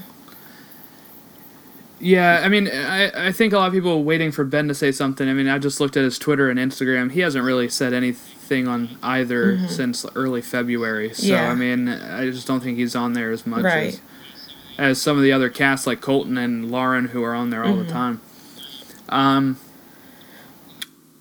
Yeah, 2.01 2.41
I 2.43 2.47
mean, 2.49 2.67
I, 2.69 3.27
I 3.27 3.31
think 3.31 3.51
a 3.53 3.57
lot 3.57 3.67
of 3.67 3.73
people 3.73 3.91
are 3.91 3.97
waiting 3.97 4.31
for 4.31 4.43
Ben 4.45 4.67
to 4.69 4.73
say 4.73 4.91
something. 4.91 5.27
I 5.27 5.33
mean, 5.33 5.47
I 5.49 5.57
just 5.59 5.79
looked 5.81 5.97
at 5.97 6.03
his 6.05 6.17
Twitter 6.17 6.49
and 6.49 6.57
Instagram. 6.59 7.11
He 7.11 7.19
hasn't 7.19 7.43
really 7.43 7.67
said 7.67 7.93
anything 7.93 8.67
on 8.69 8.97
either 9.03 9.67
since 9.67 10.05
early 10.15 10.41
February. 10.41 11.13
So, 11.13 11.23
Mm-hmm. 11.23 11.31
Yeah. 11.33 11.51
I 11.51 11.55
mean, 11.55 11.89
I 11.89 12.25
just 12.31 12.47
don't 12.47 12.61
think 12.61 12.77
he's 12.77 12.95
on 12.95 13.13
there 13.13 13.31
as 13.31 13.45
much 13.45 13.63
Right. 13.63 13.87
as, 13.95 14.01
as 14.77 15.01
some 15.01 15.17
of 15.17 15.23
the 15.23 15.33
other 15.33 15.49
casts 15.49 15.85
like 15.85 15.99
Colton 15.99 16.37
and 16.37 16.71
Lauren 16.71 17.07
who 17.09 17.21
are 17.23 17.35
on 17.35 17.49
there 17.49 17.63
all 17.65 17.73
Mm-hmm. 17.73 17.87
the 17.87 17.91
time. 17.91 18.21
Um, 19.09 19.57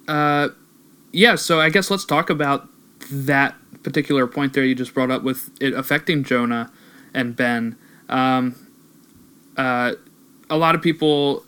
uh, 0.06 0.48
yeah, 1.12 1.34
so 1.34 1.60
I 1.60 1.70
guess 1.70 1.90
let's 1.90 2.04
talk 2.04 2.30
about 2.30 2.68
that 3.10 3.54
particular 3.82 4.26
point 4.26 4.52
there 4.52 4.64
you 4.64 4.74
just 4.74 4.94
brought 4.94 5.10
up 5.10 5.22
with 5.22 5.50
it 5.60 5.72
affecting 5.74 6.22
Jonah 6.24 6.70
and 7.14 7.34
Ben. 7.34 7.76
Um, 8.08 8.54
uh, 9.56 9.94
a 10.50 10.56
lot 10.56 10.74
of 10.74 10.82
people, 10.82 11.44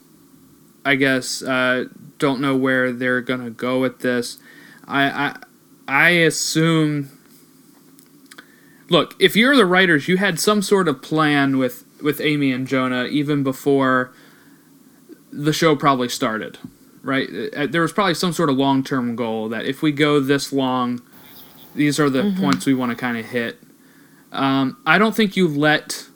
I 0.85 0.95
guess, 0.97 1.43
uh, 1.43 1.85
don't 2.19 2.41
know 2.41 2.57
where 2.57 2.93
they're 2.93 3.21
gonna 3.21 3.51
go 3.51 3.81
with 3.81 4.01
this. 4.01 4.39
I 4.87 5.05
I, 5.05 5.37
I 5.89 6.09
assume. 6.11 7.11
Look, 8.89 9.15
if 9.21 9.37
you're 9.37 9.57
the 9.57 9.67
writers, 9.67 10.09
you 10.09 10.17
had 10.17 10.41
some 10.41 10.63
sort 10.63 10.89
of 10.89 11.01
plan 11.03 11.59
with 11.59 11.85
with 12.03 12.21
Amy 12.21 12.51
and 12.53 12.67
Jonah 12.67 13.05
even 13.05 13.43
before 13.43 14.13
the 15.33 15.53
show 15.53 15.77
probably 15.77 16.09
started, 16.09 16.59
right? 17.03 17.29
Uh, 17.57 17.67
There 17.67 17.83
was 17.83 17.93
probably 17.93 18.15
some 18.15 18.33
sort 18.33 18.51
of 18.51 18.57
long 18.57 18.83
term 18.83 19.15
goal 19.17 19.49
that 19.51 19.65
if 19.65 19.81
we 19.83 19.93
go 19.93 20.19
this 20.19 20.53
long, 20.53 21.03
these 21.75 22.01
are 22.01 22.11
the 22.11 22.35
points 22.41 22.67
we 22.67 22.75
want 22.75 22.91
to 22.91 22.97
kind 22.97 23.17
of 23.17 23.27
hit. 23.27 23.59
Um, 24.33 24.77
I 24.87 24.99
don't 24.99 25.15
think 25.15 25.37
you 25.37 25.47
let 25.47 26.07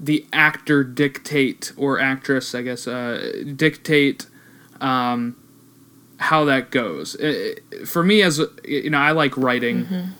the 0.00 0.24
actor 0.32 0.84
dictate 0.84 1.72
or 1.76 1.98
actress, 2.00 2.54
I 2.54 2.62
guess, 2.62 2.86
uh, 2.86 3.42
dictate 3.56 4.26
um, 4.80 5.36
how 6.18 6.44
that 6.44 6.70
goes. 6.70 7.16
Uh, 7.16 7.54
for 7.86 8.02
me, 8.04 8.22
as 8.22 8.40
you 8.64 8.90
know, 8.90 8.98
I 8.98 9.10
like 9.12 9.36
writing. 9.36 10.12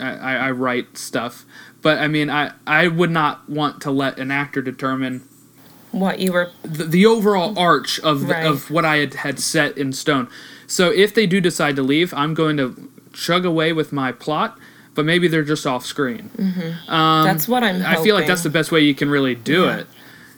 I, 0.00 0.10
I 0.16 0.34
I 0.46 0.50
write 0.50 0.98
stuff, 0.98 1.44
but 1.80 1.98
I 1.98 2.08
mean, 2.08 2.28
I 2.30 2.52
I 2.66 2.88
would 2.88 3.10
not 3.10 3.48
want 3.48 3.80
to 3.82 3.90
let 3.92 4.18
an 4.18 4.30
actor 4.32 4.60
determine 4.62 5.22
what 5.92 6.18
you 6.18 6.32
were, 6.32 6.50
the, 6.64 6.82
the 6.84 7.06
overall 7.06 7.56
arch 7.56 8.00
of 8.00 8.28
Right. 8.28 8.44
of 8.44 8.68
what 8.70 8.84
I 8.84 8.96
had, 8.96 9.14
had 9.14 9.38
set 9.38 9.78
in 9.78 9.92
stone. 9.92 10.28
So 10.66 10.90
if 10.90 11.14
they 11.14 11.26
do 11.26 11.40
decide 11.40 11.76
to 11.76 11.82
leave, 11.82 12.12
I'm 12.14 12.34
going 12.34 12.56
to 12.56 12.90
chug 13.12 13.44
away 13.44 13.72
with 13.72 13.92
my 13.92 14.10
plot, 14.10 14.58
but 14.94 15.04
maybe 15.04 15.28
they're 15.28 15.42
just 15.44 15.66
off 15.66 15.84
screen. 15.84 16.30
Um, 16.88 17.24
that's 17.24 17.48
what 17.48 17.62
I'm. 17.64 17.84
I 17.84 17.96
feel 18.02 18.14
like 18.14 18.26
that's 18.26 18.42
the 18.42 18.50
best 18.50 18.70
way 18.72 18.80
you 18.80 18.94
can 18.94 19.10
really 19.10 19.34
do 19.34 19.64
Yeah. 19.64 19.76
it 19.78 19.86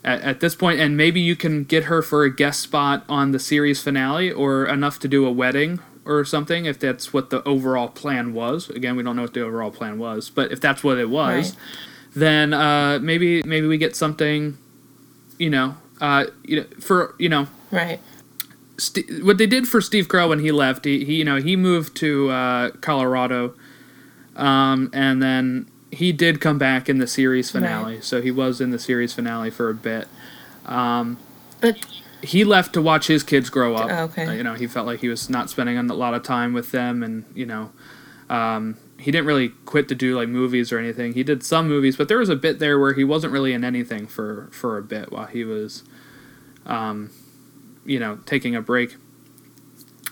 at, 0.04 0.20
at 0.22 0.40
this 0.40 0.54
point, 0.54 0.80
and 0.80 0.96
maybe 0.96 1.20
you 1.20 1.36
can 1.36 1.64
get 1.64 1.84
her 1.84 2.02
for 2.02 2.24
a 2.24 2.34
guest 2.34 2.60
spot 2.60 3.04
on 3.08 3.32
the 3.32 3.38
series 3.38 3.82
finale, 3.82 4.30
or 4.32 4.66
enough 4.66 4.98
to 5.00 5.08
do 5.08 5.26
a 5.26 5.30
wedding 5.30 5.80
or 6.04 6.24
something. 6.24 6.64
If 6.66 6.78
that's 6.78 7.12
what 7.12 7.30
the 7.30 7.42
overall 7.46 7.88
plan 7.88 8.32
was. 8.32 8.70
Again, 8.70 8.96
we 8.96 9.02
don't 9.02 9.16
know 9.16 9.22
what 9.22 9.34
the 9.34 9.42
overall 9.42 9.70
plan 9.70 9.98
was, 9.98 10.30
but 10.30 10.52
if 10.52 10.60
that's 10.60 10.82
what 10.84 10.98
it 10.98 11.10
was, 11.10 11.50
Right. 11.50 11.56
then 12.14 12.54
uh, 12.54 12.98
maybe 13.00 13.42
maybe 13.42 13.66
we 13.66 13.78
get 13.78 13.94
something. 13.96 14.56
You 15.38 15.50
know, 15.50 15.76
uh, 16.00 16.26
you 16.44 16.60
know, 16.60 16.66
for 16.80 17.14
you 17.18 17.28
know, 17.28 17.46
right. 17.70 18.00
St- 18.78 19.24
what 19.24 19.38
they 19.38 19.46
did 19.46 19.66
for 19.68 19.80
Steve 19.80 20.06
Carell 20.08 20.28
when 20.28 20.38
he 20.40 20.50
left, 20.52 20.84
he, 20.86 21.04
he 21.04 21.16
you 21.16 21.24
know 21.24 21.36
he 21.36 21.56
moved 21.56 21.94
to 21.98 22.30
uh, 22.30 22.70
Colorado, 22.80 23.54
um, 24.36 24.90
and 24.92 25.22
then 25.22 25.68
he 25.90 26.12
did 26.12 26.40
come 26.40 26.58
back 26.58 26.88
in 26.88 26.98
the 26.98 27.06
series 27.06 27.50
finale. 27.50 28.00
So 28.00 28.20
he 28.20 28.30
was 28.30 28.60
in 28.60 28.70
the 28.70 28.78
series 28.78 29.12
finale 29.12 29.50
for 29.50 29.70
a 29.70 29.74
bit. 29.74 30.08
But 31.60 31.84
He 32.22 32.44
left 32.44 32.72
to 32.74 32.82
watch 32.82 33.06
his 33.06 33.22
kids 33.22 33.50
grow 33.50 33.76
up. 33.76 33.90
Oh, 33.90 34.04
okay. 34.04 34.26
Uh, 34.26 34.32
you 34.32 34.42
know, 34.42 34.54
he 34.54 34.66
felt 34.66 34.86
like 34.86 35.00
he 35.00 35.08
was 35.08 35.30
not 35.30 35.48
spending 35.50 35.76
a 35.78 35.82
lot 35.94 36.14
of 36.14 36.22
time 36.22 36.52
with 36.52 36.70
them, 36.72 37.02
and 37.02 37.24
you 37.34 37.46
know, 37.46 37.72
um, 38.28 38.76
he 38.98 39.10
didn't 39.10 39.26
really 39.26 39.50
quit 39.64 39.88
to 39.88 39.94
do 39.94 40.16
like 40.18 40.28
movies 40.28 40.72
or 40.72 40.78
anything. 40.78 41.12
He 41.14 41.22
did 41.22 41.44
some 41.44 41.68
movies, 41.68 41.96
but 41.96 42.08
there 42.08 42.18
was 42.18 42.28
a 42.28 42.36
bit 42.36 42.58
there 42.58 42.78
where 42.80 42.94
he 42.94 43.04
wasn't 43.04 43.32
really 43.32 43.52
in 43.52 43.64
anything 43.64 44.06
for 44.06 44.48
for 44.50 44.76
a 44.78 44.82
bit 44.82 45.12
while 45.12 45.26
he 45.26 45.44
was, 45.44 45.84
um, 46.64 47.10
you 47.84 48.00
know, 48.00 48.18
taking 48.26 48.56
a 48.56 48.62
break. 48.62 48.96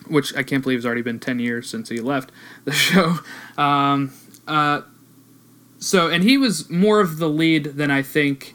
Which 0.06 0.34
I 0.36 0.42
can't 0.42 0.62
believe 0.62 0.78
has 0.78 0.86
already 0.86 1.02
been 1.02 1.18
ten 1.20 1.38
years 1.38 1.68
since 1.68 1.88
he 1.88 1.98
left 2.00 2.30
the 2.64 2.72
show. 2.88 3.18
Um, 3.56 4.12
uh, 4.46 4.82
so, 5.78 6.08
and 6.08 6.22
he 6.24 6.36
was 6.38 6.68
more 6.70 7.00
of 7.00 7.18
the 7.18 7.28
lead 7.28 7.64
than 7.76 7.90
I 7.90 8.02
think 8.02 8.54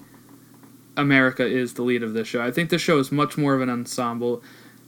America 0.97 1.45
is 1.45 1.73
the 1.75 1.81
lead 1.83 2.03
of 2.03 2.13
this 2.13 2.27
show. 2.27 2.41
I 2.41 2.51
think 2.51 2.69
this 2.69 2.81
show 2.81 2.97
is 2.99 3.11
much 3.11 3.37
more 3.37 3.53
of 3.55 3.61
an 3.61 3.69
ensemble. 3.69 4.43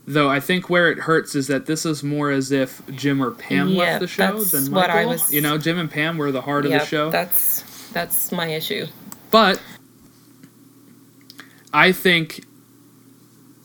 Though 0.06 0.28
I 0.28 0.40
think 0.40 0.68
where 0.68 0.90
it 0.90 0.98
hurts 0.98 1.34
is 1.36 1.46
that 1.46 1.66
this 1.66 1.86
is 1.86 2.02
more 2.02 2.30
as 2.32 2.50
if 2.50 2.82
Jim 2.90 3.22
or 3.22 3.30
Pam 3.30 3.68
Yeah, 3.68 3.78
left 3.84 4.00
the 4.00 4.08
show 4.08 4.38
that's 4.38 4.50
than 4.50 4.72
what 4.72 4.90
I 4.90 4.94
Michael. 4.94 5.10
was- 5.12 5.32
You 5.32 5.40
know, 5.40 5.58
Jim 5.58 5.78
and 5.78 5.88
Pam 5.90 6.18
were 6.18 6.32
the 6.32 6.40
heart 6.42 6.64
yeah, 6.68 6.76
of 6.76 6.80
the 6.82 6.86
show. 6.86 7.10
that's 7.10 7.62
that's 7.92 8.32
my 8.32 8.48
issue. 8.48 8.86
But 9.30 9.60
I 11.72 11.92
think, 11.92 12.44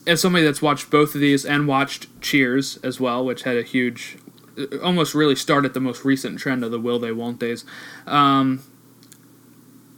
as 0.08 0.22
somebody 0.22 0.44
that's 0.44 0.62
watched 0.62 0.90
both 0.90 1.14
of 1.14 1.22
these 1.22 1.46
and 1.46 1.68
watched 1.68 2.08
Cheers 2.22 2.78
as 2.78 3.00
well, 3.00 3.24
which 3.24 3.44
had 3.44 3.58
a 3.58 3.64
huge, 3.64 4.18
uh, 4.58 4.78
almost 4.82 5.14
really 5.14 5.36
started 5.36 5.74
the 5.74 5.80
most 5.80 6.04
recent 6.06 6.40
trend 6.40 6.64
of 6.64 6.72
the 6.72 6.80
will 6.80 6.98
they 6.98 7.12
won't 7.12 7.40
days. 7.40 7.66
Um, 8.08 8.64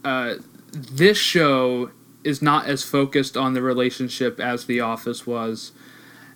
uh, 0.04 0.36
this 0.72 1.18
show 1.18 1.92
is 2.24 2.42
not 2.42 2.66
as 2.66 2.84
focused 2.84 3.38
on 3.38 3.54
the 3.54 3.62
relationship 3.62 4.40
as 4.40 4.66
The 4.66 4.82
Office 4.82 5.26
was. 5.26 5.72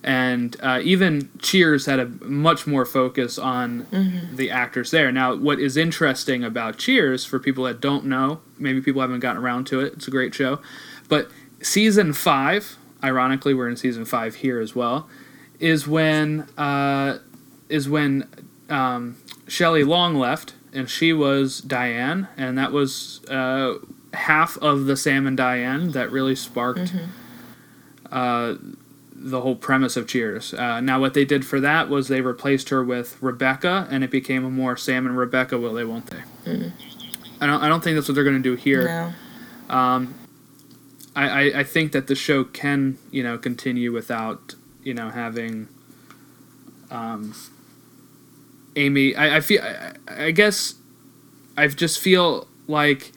And 0.02 0.56
uh, 0.62 0.80
even 0.82 1.30
Cheers 1.38 1.86
had 1.86 1.98
a 1.98 2.06
much 2.06 2.66
more 2.66 2.84
focus 2.84 3.38
on 3.38 3.86
the 4.34 4.50
actors 4.50 4.90
there. 4.90 5.10
Now, 5.10 5.34
what 5.34 5.58
is 5.58 5.78
interesting 5.78 6.44
about 6.44 6.76
Cheers, 6.76 7.24
for 7.24 7.38
people 7.38 7.64
that 7.64 7.80
don't 7.80 8.04
know, 8.04 8.40
maybe 8.58 8.82
people 8.82 9.00
haven't 9.00 9.20
gotten 9.20 9.42
around 9.42 9.66
to 9.68 9.80
it, 9.80 9.94
it's 9.94 10.06
a 10.06 10.10
great 10.10 10.34
show. 10.34 10.60
But 11.08 11.30
season 11.62 12.12
five, 12.12 12.76
ironically, 13.04 13.54
we're 13.54 13.68
in 13.68 13.76
season 13.76 14.04
five 14.04 14.36
here 14.36 14.58
as 14.60 14.74
well, 14.74 15.08
is 15.60 15.86
when 15.86 16.48
uh, 16.56 17.18
is 17.68 17.88
when 17.88 18.28
um, 18.68 19.16
Shelley 19.46 19.84
Long 19.84 20.14
left, 20.16 20.54
and 20.72 20.88
she 20.88 21.12
was 21.12 21.60
Diane, 21.60 22.28
and 22.36 22.56
that 22.58 22.72
was 22.72 23.24
uh, 23.26 23.74
half 24.14 24.56
of 24.58 24.86
the 24.86 24.96
Sam 24.96 25.26
and 25.26 25.36
Diane 25.36 25.90
that 25.92 26.10
really 26.10 26.34
sparked 26.34 26.94
uh, 28.10 28.54
the 29.12 29.40
whole 29.40 29.56
premise 29.56 29.96
of 29.96 30.06
Cheers. 30.06 30.54
Uh, 30.54 30.80
now, 30.80 31.00
what 31.00 31.14
they 31.14 31.24
did 31.24 31.44
for 31.46 31.60
that 31.60 31.88
was 31.88 32.08
they 32.08 32.20
replaced 32.20 32.70
her 32.70 32.82
with 32.82 33.20
Rebecca, 33.22 33.86
and 33.90 34.02
it 34.02 34.10
became 34.10 34.44
a 34.44 34.50
more 34.50 34.76
Sam 34.76 35.06
and 35.06 35.16
Rebecca. 35.16 35.58
Will 35.58 35.74
they? 35.74 35.84
Won't 35.84 36.06
they? 36.06 36.22
I 37.40 37.46
don't. 37.46 37.62
I 37.62 37.68
don't 37.68 37.82
think 37.84 37.96
that's 37.96 38.08
what 38.08 38.14
they're 38.14 38.24
going 38.24 38.42
to 38.42 38.42
do 38.42 38.54
here. 38.56 39.12
No. 39.68 39.74
I, 41.14 41.28
I, 41.28 41.58
I 41.60 41.64
think 41.64 41.92
that 41.92 42.06
the 42.06 42.14
show 42.14 42.44
can 42.44 42.98
you 43.10 43.22
know 43.22 43.38
continue 43.38 43.92
without 43.92 44.54
you 44.82 44.94
know 44.94 45.10
having 45.10 45.68
um, 46.90 47.34
Amy. 48.76 49.14
I, 49.14 49.36
I 49.36 49.40
feel 49.40 49.62
I, 49.62 49.92
I 50.08 50.30
guess 50.30 50.74
I 51.56 51.66
just 51.68 51.98
feel 51.98 52.48
like 52.66 53.12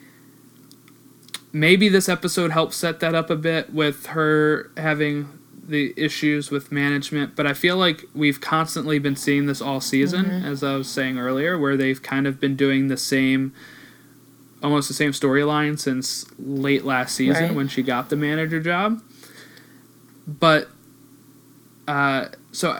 maybe 1.51 1.89
this 1.89 2.07
episode 2.09 2.51
helps 2.51 2.75
set 2.75 2.99
that 2.99 3.15
up 3.15 3.29
a 3.29 3.35
bit 3.35 3.73
with 3.73 4.07
her 4.07 4.71
having 4.77 5.29
the 5.67 5.93
issues 5.97 6.49
with 6.49 6.71
management, 6.71 7.35
but 7.35 7.45
I 7.45 7.53
feel 7.53 7.75
like 7.75 8.05
we've 8.15 8.39
constantly 8.39 8.99
been 8.99 9.17
seeing 9.17 9.47
this 9.47 9.61
all 9.61 9.81
season, 9.81 10.25
as 10.45 10.63
I 10.63 10.75
was 10.77 10.89
saying 10.89 11.19
earlier, 11.19 11.57
where 11.57 11.75
they've 11.75 12.01
kind 12.01 12.25
of 12.25 12.39
been 12.39 12.55
doing 12.55 12.87
the 12.87 12.95
same, 12.95 13.53
almost 14.63 14.87
the 14.87 14.93
same 14.93 15.11
storyline 15.11 15.79
since 15.79 16.25
late 16.39 16.83
last 16.83 17.15
season 17.15 17.43
Right. 17.43 17.53
when 17.55 17.67
she 17.67 17.83
got 17.83 18.09
the 18.09 18.15
manager 18.15 18.59
job. 18.59 19.01
But, 20.27 20.69
uh, 21.87 22.25
so 22.51 22.71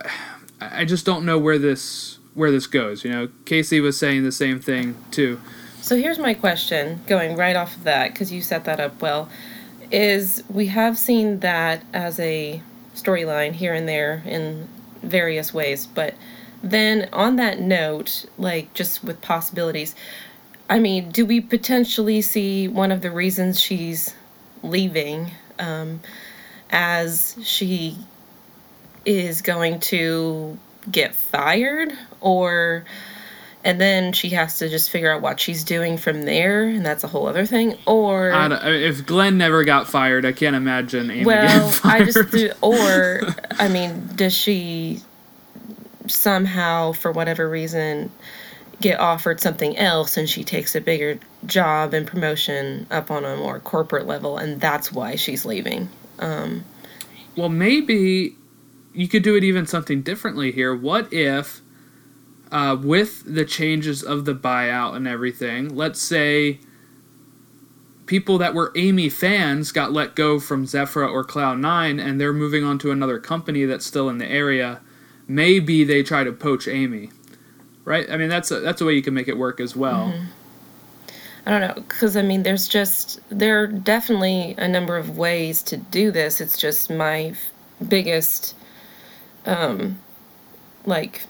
I, 0.60 0.82
I 0.82 0.86
just 0.86 1.06
don't 1.06 1.26
know 1.26 1.38
where 1.38 1.58
this 1.60 2.20
where 2.34 2.52
this 2.52 2.68
goes. 2.68 3.04
You 3.04 3.12
know, 3.12 3.30
Casey 3.46 3.80
was 3.80 3.98
saying 3.98 4.24
the 4.24 4.32
same 4.32 4.60
thing 4.60 4.96
too. 5.10 5.40
So 5.82 5.96
here's 5.96 6.20
my 6.20 6.34
question, 6.36 7.02
going 7.08 7.36
right 7.36 7.56
off 7.56 7.76
of 7.76 7.84
that, 7.86 8.12
because 8.12 8.32
you 8.32 8.42
set 8.42 8.66
that 8.66 8.80
up 8.80 9.02
well, 9.02 9.30
is 9.90 10.44
we 10.50 10.68
have 10.68 10.98
seen 10.98 11.40
that 11.40 11.84
as 11.94 12.20
a 12.20 12.62
storyline 12.94 13.54
here 13.54 13.74
and 13.74 13.88
there 13.88 14.22
in 14.26 14.68
various 15.02 15.54
ways, 15.54 15.88
but 15.88 16.14
then 16.62 17.08
on 17.14 17.38
that 17.38 17.60
note, 17.60 18.26
like 18.38 18.74
just 18.74 19.04
with 19.04 19.22
possibilities, 19.22 19.96
I 20.70 20.80
mean, 20.80 21.10
do 21.12 21.26
we 21.26 21.40
potentially 21.42 22.22
see 22.22 22.68
one 22.68 22.92
of 22.92 23.02
the 23.02 23.12
reasons 23.12 23.60
she's 23.60 24.14
leaving 24.64 25.32
um, 25.60 26.02
as 26.72 27.38
she 27.42 27.98
is 29.06 29.42
going 29.42 29.80
to 29.80 30.58
get 30.92 31.16
fired? 31.16 31.94
Or 32.22 32.84
and 33.64 33.82
then 33.82 34.14
she 34.14 34.30
has 34.30 34.58
to 34.60 34.70
just 34.70 34.90
figure 34.92 35.12
out 35.12 35.22
what 35.22 35.40
she's 35.40 35.64
doing 35.64 35.98
from 35.98 36.22
there 36.24 36.64
and 36.64 36.86
that's 36.86 37.04
a 37.04 37.08
whole 37.08 37.28
other 37.28 37.46
thing? 37.46 37.78
Or 37.86 38.32
I 38.32 38.48
don't- 38.48 38.64
if 38.66 39.06
Glenn 39.06 39.38
never 39.38 39.64
got 39.64 39.88
fired, 39.90 40.26
I 40.26 40.32
can't 40.32 40.56
imagine 40.56 41.10
Amy 41.12 41.26
well 41.26 41.74
i 41.84 42.04
just 42.04 42.32
do, 42.32 42.52
or 42.62 43.22
i 43.60 43.68
mean 43.68 44.08
does 44.16 44.34
she 44.34 45.02
somehow 46.08 46.92
for 46.94 47.12
whatever 47.12 47.50
reason 47.50 48.10
get 48.82 49.00
offered 49.00 49.40
something 49.40 49.76
else 49.78 50.18
and 50.18 50.30
she 50.30 50.44
takes 50.44 50.76
a 50.76 50.82
bigger 50.82 51.20
job 51.46 51.94
and 51.94 52.06
promotion 52.06 52.86
up 52.92 53.10
on 53.10 53.26
a 53.26 53.36
more 53.36 53.60
corporate 53.60 54.06
level 54.06 54.38
and 54.38 54.62
that's 54.62 54.92
why 54.92 55.16
she's 55.16 55.46
leaving 55.46 55.90
Well, 57.36 57.50
maybe 57.50 58.36
you 58.94 59.08
could 59.08 59.24
do 59.24 59.36
it 59.36 59.44
even 59.44 59.68
something 59.68 60.02
differently 60.02 60.52
here. 60.52 60.76
What 60.76 61.12
if, 61.14 61.62
uh, 62.52 62.78
with 62.82 63.24
the 63.32 63.46
changes 63.46 64.02
of 64.02 64.26
the 64.26 64.34
buyout 64.34 64.96
and 64.96 65.08
everything, 65.08 65.76
let's 65.76 66.02
say 66.02 66.60
people 68.08 68.38
that 68.40 68.56
were 68.56 68.72
Amy 68.76 69.10
fans 69.10 69.72
got 69.72 69.92
let 69.92 70.16
go 70.16 70.40
from 70.40 70.66
Zephra 70.66 71.08
or 71.08 71.24
Cloud9 71.24 72.04
and 72.04 72.20
they're 72.20 72.34
moving 72.34 72.64
on 72.64 72.80
to 72.80 72.92
another 72.92 73.20
company 73.20 73.66
that's 73.66 73.86
still 73.86 74.10
in 74.10 74.18
the 74.18 74.28
area. 74.28 74.82
Maybe 75.28 75.84
they 75.84 76.02
try 76.02 76.24
to 76.24 76.32
poach 76.32 76.68
Amy. 76.68 77.12
Right? 77.88 78.06
I 78.12 78.18
mean, 78.18 78.28
that's 78.28 78.52
a, 78.52 78.60
that's 78.60 78.82
a 78.82 78.86
way 78.86 78.96
you 78.96 79.02
can 79.02 79.14
make 79.14 79.30
it 79.30 79.38
work 79.38 79.62
as 79.62 79.74
well. 79.74 80.14
I 81.46 81.52
don't 81.52 81.62
know, 81.62 81.74
because 81.76 82.18
I 82.18 82.22
mean, 82.22 82.44
there's 82.44 82.68
just 82.68 83.22
there 83.30 83.64
are 83.64 83.68
definitely 83.68 84.56
a 84.58 84.68
number 84.68 84.98
of 84.98 85.18
ways 85.18 85.64
to 85.64 85.78
do 85.78 86.12
this. 86.12 86.42
It's 86.42 86.58
just 86.58 86.90
my 86.90 87.34
biggest, 87.88 88.58
um, 89.46 90.00
like, 90.86 91.22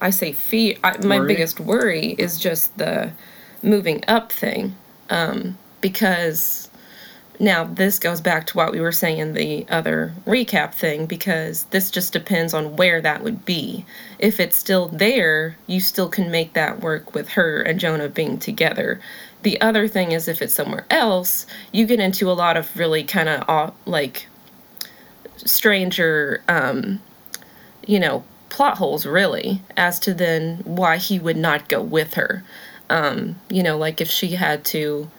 I 0.00 0.10
say 0.10 0.32
fear. 0.32 0.74
I, 0.82 0.98
my 1.06 1.20
Worry? 1.20 1.28
biggest 1.28 1.60
worry 1.60 2.16
is 2.18 2.40
just 2.40 2.76
the 2.76 3.12
moving 3.62 4.02
up 4.08 4.32
thing, 4.32 4.74
um, 5.10 5.56
because 5.80 6.68
now 7.40 7.64
this 7.64 7.98
goes 7.98 8.20
back 8.20 8.46
to 8.46 8.56
what 8.56 8.72
we 8.72 8.80
were 8.80 8.92
saying 8.92 9.18
in 9.18 9.34
the 9.34 9.66
other 9.68 10.12
recap 10.26 10.72
thing 10.72 11.06
because 11.06 11.64
this 11.64 11.90
just 11.90 12.12
depends 12.12 12.54
on 12.54 12.76
where 12.76 13.00
that 13.00 13.22
would 13.22 13.44
be. 13.44 13.84
If 14.18 14.38
it's 14.38 14.56
still 14.56 14.88
there, 14.88 15.56
you 15.66 15.80
still 15.80 16.08
can 16.08 16.30
make 16.30 16.52
that 16.52 16.80
work 16.80 17.14
with 17.14 17.30
her 17.30 17.60
and 17.62 17.80
Jonah 17.80 18.08
being 18.08 18.38
together. 18.38 19.00
The 19.42 19.60
other 19.60 19.88
thing 19.88 20.12
is 20.12 20.28
if 20.28 20.40
it's 20.40 20.54
somewhere 20.54 20.86
else, 20.90 21.46
you 21.72 21.86
get 21.86 22.00
into 22.00 22.30
a 22.30 22.32
lot 22.32 22.56
of 22.56 22.76
really 22.76 23.04
kind 23.04 23.28
of 23.28 23.74
like 23.84 24.26
stranger 25.36 26.42
um 26.48 27.00
you 27.86 27.98
know 27.98 28.24
plot 28.48 28.78
holes 28.78 29.04
really 29.04 29.60
as 29.76 29.98
to 29.98 30.14
then 30.14 30.58
why 30.64 30.96
he 30.96 31.18
would 31.18 31.36
not 31.36 31.68
go 31.68 31.82
with 31.82 32.14
her. 32.14 32.44
Um 32.88 33.36
you 33.50 33.62
know 33.62 33.76
like 33.76 34.00
if 34.00 34.08
she 34.08 34.36
had 34.36 34.64
to 34.66 35.10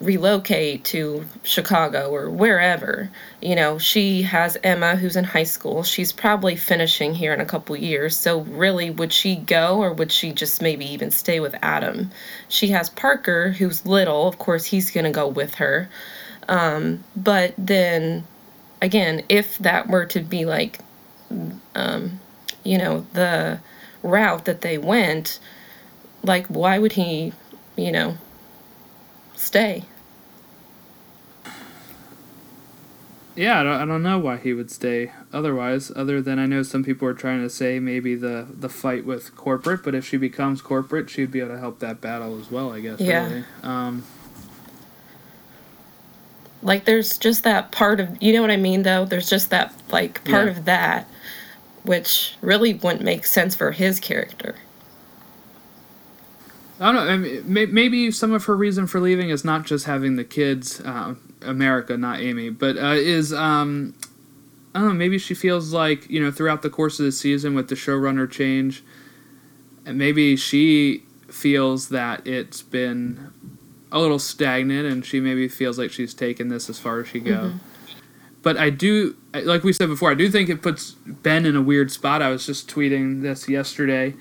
relocate 0.00 0.84
to 0.84 1.24
Chicago 1.42 2.10
or 2.10 2.28
wherever. 2.28 3.10
You 3.40 3.54
know, 3.54 3.78
she 3.78 4.22
has 4.22 4.56
Emma 4.64 4.96
who's 4.96 5.16
in 5.16 5.24
high 5.24 5.44
school. 5.44 5.82
She's 5.82 6.12
probably 6.12 6.56
finishing 6.56 7.14
here 7.14 7.32
in 7.32 7.40
a 7.40 7.46
couple 7.46 7.76
years. 7.76 8.16
So 8.16 8.40
really 8.40 8.90
would 8.90 9.12
she 9.12 9.36
go 9.36 9.78
or 9.78 9.92
would 9.92 10.10
she 10.10 10.32
just 10.32 10.60
maybe 10.60 10.84
even 10.86 11.10
stay 11.10 11.40
with 11.40 11.54
Adam? 11.62 12.10
She 12.48 12.68
has 12.68 12.90
Parker 12.90 13.50
who's 13.52 13.86
little. 13.86 14.26
Of 14.26 14.38
course, 14.38 14.64
he's 14.64 14.90
going 14.90 15.04
to 15.04 15.10
go 15.10 15.28
with 15.28 15.54
her. 15.56 15.88
Um 16.48 17.04
but 17.16 17.54
then 17.56 18.24
again, 18.82 19.22
if 19.28 19.58
that 19.58 19.88
were 19.88 20.06
to 20.06 20.20
be 20.20 20.44
like 20.44 20.80
um 21.74 22.20
you 22.64 22.78
know, 22.78 23.06
the 23.12 23.60
route 24.02 24.44
that 24.46 24.62
they 24.62 24.78
went, 24.78 25.38
like 26.22 26.46
why 26.48 26.78
would 26.78 26.92
he, 26.92 27.32
you 27.76 27.92
know, 27.92 28.16
stay. 29.34 29.84
Yeah, 33.36 33.60
I 33.60 33.62
don't, 33.64 33.72
I 33.80 33.84
don't 33.84 34.02
know 34.04 34.18
why 34.20 34.36
he 34.36 34.52
would 34.52 34.70
stay 34.70 35.10
otherwise, 35.32 35.90
other 35.96 36.22
than 36.22 36.38
I 36.38 36.46
know 36.46 36.62
some 36.62 36.84
people 36.84 37.08
are 37.08 37.14
trying 37.14 37.40
to 37.42 37.50
say 37.50 37.80
maybe 37.80 38.14
the, 38.14 38.46
the 38.48 38.68
fight 38.68 39.04
with 39.04 39.34
corporate, 39.34 39.82
but 39.82 39.92
if 39.92 40.06
she 40.06 40.16
becomes 40.16 40.62
corporate, 40.62 41.10
she'd 41.10 41.32
be 41.32 41.40
able 41.40 41.50
to 41.50 41.58
help 41.58 41.80
that 41.80 42.00
battle 42.00 42.38
as 42.38 42.48
well, 42.48 42.72
I 42.72 42.78
guess. 42.80 43.00
Yeah. 43.00 43.28
Really. 43.28 43.44
Um, 43.64 44.04
Like 46.62 46.84
there's 46.84 47.18
just 47.18 47.42
that 47.42 47.72
part 47.72 47.98
of 48.00 48.22
you 48.22 48.32
know 48.32 48.40
what 48.40 48.50
I 48.52 48.56
mean 48.56 48.84
though? 48.84 49.04
There's 49.04 49.28
just 49.28 49.50
that 49.50 49.74
like 49.90 50.24
part 50.24 50.46
Yeah. 50.46 50.52
of 50.52 50.64
that 50.64 51.08
which 51.82 52.36
really 52.40 52.72
wouldn't 52.72 53.02
make 53.04 53.26
sense 53.26 53.54
for 53.54 53.72
his 53.72 54.00
character. 54.00 54.54
I 56.80 56.90
don't 56.90 56.94
know. 56.94 57.12
I 57.12 57.16
mean, 57.16 57.72
maybe 57.72 58.10
some 58.10 58.32
of 58.32 58.44
her 58.46 58.56
reason 58.56 58.86
for 58.86 59.00
leaving 59.00 59.30
is 59.30 59.44
not 59.44 59.64
just 59.64 59.86
having 59.86 60.16
the 60.16 60.24
kids, 60.24 60.80
uh, 60.80 61.14
America, 61.42 61.96
not 61.96 62.20
Amy, 62.20 62.50
but 62.50 62.76
uh, 62.76 62.94
is 62.96 63.32
um, 63.32 63.94
I 64.74 64.80
don't 64.80 64.88
know. 64.88 64.94
Maybe 64.94 65.18
she 65.18 65.34
feels 65.34 65.72
like 65.72 66.10
you 66.10 66.20
know 66.20 66.32
throughout 66.32 66.62
the 66.62 66.70
course 66.70 66.98
of 66.98 67.04
the 67.04 67.12
season 67.12 67.54
with 67.54 67.68
the 67.68 67.76
showrunner 67.76 68.28
change, 68.28 68.82
and 69.86 69.96
maybe 69.96 70.36
she 70.36 71.04
feels 71.28 71.90
that 71.90 72.26
it's 72.26 72.62
been 72.62 73.30
a 73.92 74.00
little 74.00 74.18
stagnant, 74.18 74.86
and 74.86 75.06
she 75.06 75.20
maybe 75.20 75.46
feels 75.46 75.78
like 75.78 75.92
she's 75.92 76.12
taken 76.12 76.48
this 76.48 76.68
as 76.68 76.78
far 76.80 77.00
as 77.00 77.08
she 77.08 77.20
go. 77.20 77.52
But 78.42 78.56
I 78.58 78.70
do, 78.70 79.16
like 79.32 79.62
we 79.62 79.72
said 79.72 79.88
before, 79.88 80.10
I 80.10 80.14
do 80.14 80.28
think 80.28 80.48
it 80.50 80.60
puts 80.60 80.90
Ben 81.06 81.46
in 81.46 81.54
a 81.56 81.62
weird 81.62 81.90
spot. 81.92 82.20
I 82.20 82.30
was 82.30 82.44
just 82.44 82.68
tweeting 82.68 83.22
this 83.22 83.48
yesterday 83.48 84.14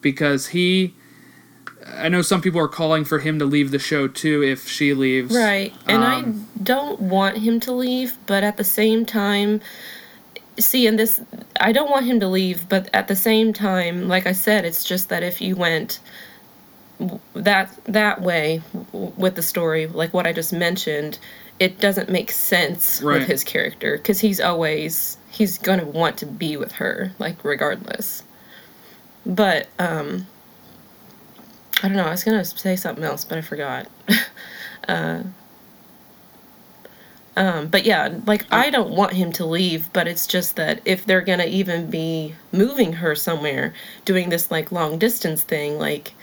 because 0.00 0.48
he. 0.48 0.94
I 1.94 2.08
know 2.08 2.22
some 2.22 2.40
people 2.42 2.60
are 2.60 2.68
calling 2.68 3.04
for 3.04 3.18
him 3.20 3.38
to 3.38 3.44
leave 3.44 3.70
the 3.70 3.78
show 3.78 4.08
too 4.08 4.42
if 4.42 4.68
she 4.68 4.92
leaves. 4.94 5.34
Right. 5.34 5.72
And 5.86 6.02
Um, 6.02 6.46
I 6.58 6.62
don't 6.62 7.00
want 7.00 7.38
him 7.38 7.60
to 7.60 7.72
leave, 7.72 8.16
but 8.26 8.42
at 8.44 8.56
the 8.56 8.64
same 8.64 9.04
time 9.06 9.60
see 10.58 10.86
in 10.86 10.96
this 10.96 11.20
I 11.60 11.70
don't 11.72 11.90
want 11.90 12.06
him 12.06 12.18
to 12.20 12.28
leave, 12.28 12.66
but 12.68 12.88
at 12.94 13.08
the 13.08 13.16
same 13.16 13.52
time, 13.52 14.08
like 14.08 14.26
I 14.26 14.32
said, 14.32 14.64
it's 14.64 14.84
just 14.84 15.10
that 15.10 15.22
if 15.22 15.40
you 15.40 15.54
went 15.54 16.00
that 17.34 17.70
that 17.84 18.22
way 18.22 18.62
with 18.82 19.34
the 19.34 19.42
story, 19.42 19.86
like 19.86 20.14
what 20.14 20.26
I 20.26 20.32
just 20.32 20.52
mentioned, 20.52 21.18
it 21.60 21.78
doesn't 21.78 22.08
make 22.10 22.30
sense 22.30 23.02
Right. 23.02 23.18
with 23.20 23.28
his 23.28 23.44
character 23.44 23.98
because 23.98 24.20
he's 24.20 24.40
always 24.40 25.18
he's 25.30 25.58
going 25.58 25.78
to 25.80 25.84
want 25.86 26.16
to 26.18 26.26
be 26.26 26.56
with 26.56 26.72
her 26.72 27.12
like 27.18 27.44
regardless. 27.44 28.22
But 29.26 29.68
um 29.78 30.26
I 31.82 31.88
don't 31.88 31.96
know, 31.96 32.04
I 32.06 32.10
was 32.10 32.24
going 32.24 32.38
to 32.38 32.44
say 32.44 32.74
something 32.76 33.04
else, 33.04 33.24
but 33.24 33.38
I 33.38 33.40
forgot. 33.42 33.86
Um, 37.36 37.66
but 37.68 37.84
yeah, 37.84 38.18
like 38.24 38.46
I 38.50 38.70
don't 38.70 38.90
want 38.96 39.12
him 39.12 39.30
to 39.32 39.44
leave, 39.44 39.92
but 39.92 40.08
it's 40.08 40.26
just 40.26 40.56
that 40.56 40.80
if 40.86 41.04
they're 41.04 41.20
gonna 41.20 41.44
even 41.44 41.90
be 41.90 42.34
moving 42.50 42.94
her 42.94 43.14
somewhere, 43.14 43.74
doing 44.06 44.30
this 44.30 44.50
like 44.50 44.72
long 44.72 44.98
distance 44.98 45.42
thing, 45.42 45.78
like, 45.78 46.14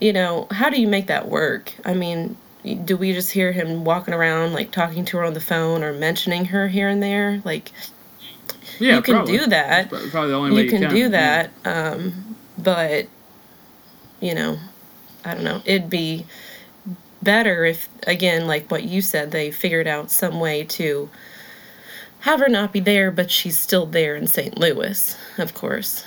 you 0.00 0.12
know, 0.12 0.48
how 0.50 0.68
do 0.68 0.80
you 0.80 0.88
make 0.88 1.06
that 1.06 1.28
work? 1.28 1.72
I 1.84 1.94
mean, 1.94 2.36
do 2.84 2.96
we 2.96 3.12
just 3.12 3.30
hear 3.30 3.52
him 3.52 3.84
walking 3.84 4.12
around 4.12 4.54
like 4.54 4.72
talking 4.72 5.04
to 5.04 5.18
her 5.18 5.24
on 5.24 5.34
the 5.34 5.40
phone 5.40 5.84
or 5.84 5.92
mentioning 5.92 6.46
her 6.46 6.66
here 6.66 6.88
and 6.88 7.00
there? 7.00 7.40
Like, 7.44 7.70
Yeah, 8.80 8.96
you 8.96 9.02
can 9.02 9.14
probably. 9.14 9.38
do 9.38 9.46
that. 9.46 9.88
That's 9.90 10.10
Probably 10.10 10.30
the 10.30 10.36
only 10.36 10.50
way 10.50 10.62
You 10.64 10.70
can, 10.70 10.90
do 10.90 10.96
yeah. 10.98 11.08
that, 11.10 11.50
um, 11.64 12.34
but 12.58 13.06
you 14.20 14.34
know, 14.34 14.58
I 15.26 15.34
don't 15.34 15.44
know. 15.44 15.60
It'd 15.64 15.90
be 15.90 16.24
better 17.20 17.64
if, 17.64 17.88
again, 18.06 18.46
like 18.46 18.70
what 18.70 18.84
you 18.84 19.02
said, 19.02 19.32
they 19.32 19.50
figured 19.50 19.88
out 19.88 20.12
some 20.12 20.38
way 20.38 20.62
to 20.64 21.10
have 22.20 22.38
her 22.38 22.48
not 22.48 22.72
be 22.72 22.78
there, 22.78 23.10
but 23.10 23.30
she's 23.30 23.58
still 23.58 23.86
there 23.86 24.14
in 24.14 24.28
St. 24.28 24.56
Louis, 24.56 25.16
of 25.36 25.52
course. 25.52 26.04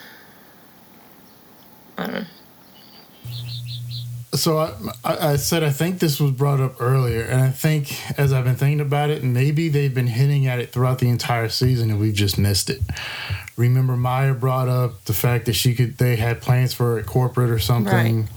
I 1.97 2.05
don't 2.05 2.13
know. 2.13 2.25
So 4.34 4.58
I, 4.60 4.71
I 5.03 5.36
said 5.36 5.63
I 5.63 5.71
think 5.71 5.99
this 5.99 6.19
was 6.19 6.32
brought 6.32 6.62
up 6.62 6.79
earlier, 6.79 7.23
and 7.23 7.41
I 7.41 7.49
think 7.49 8.17
as 8.17 8.32
I've 8.32 8.45
been 8.45 8.55
thinking 8.55 8.79
about 8.79 9.10
it, 9.10 9.23
maybe 9.23 9.67
they've 9.67 9.93
been 9.93 10.08
hinting 10.08 10.45
at 10.45 10.60
it 10.60 10.71
throughout 10.71 10.99
the 10.99 11.10
entire 11.10 11.49
season, 11.49 11.89
and 11.89 11.99
we've 11.99 12.13
just 12.13 12.38
missed 12.38 12.69
it. 12.69 12.82
Remember, 13.58 13.97
Maya 13.97 14.34
brought 14.34 14.69
up 14.69 15.03
the 15.05 15.13
fact 15.13 15.45
that 15.45 15.53
she 15.53 15.73
could 15.73 15.97
they 15.97 16.15
had 16.15 16.41
plans 16.41 16.73
for 16.73 16.93
her 16.93 16.99
at 16.99 17.05
corporate 17.05 17.49
or 17.49 17.60
something. 17.60 18.29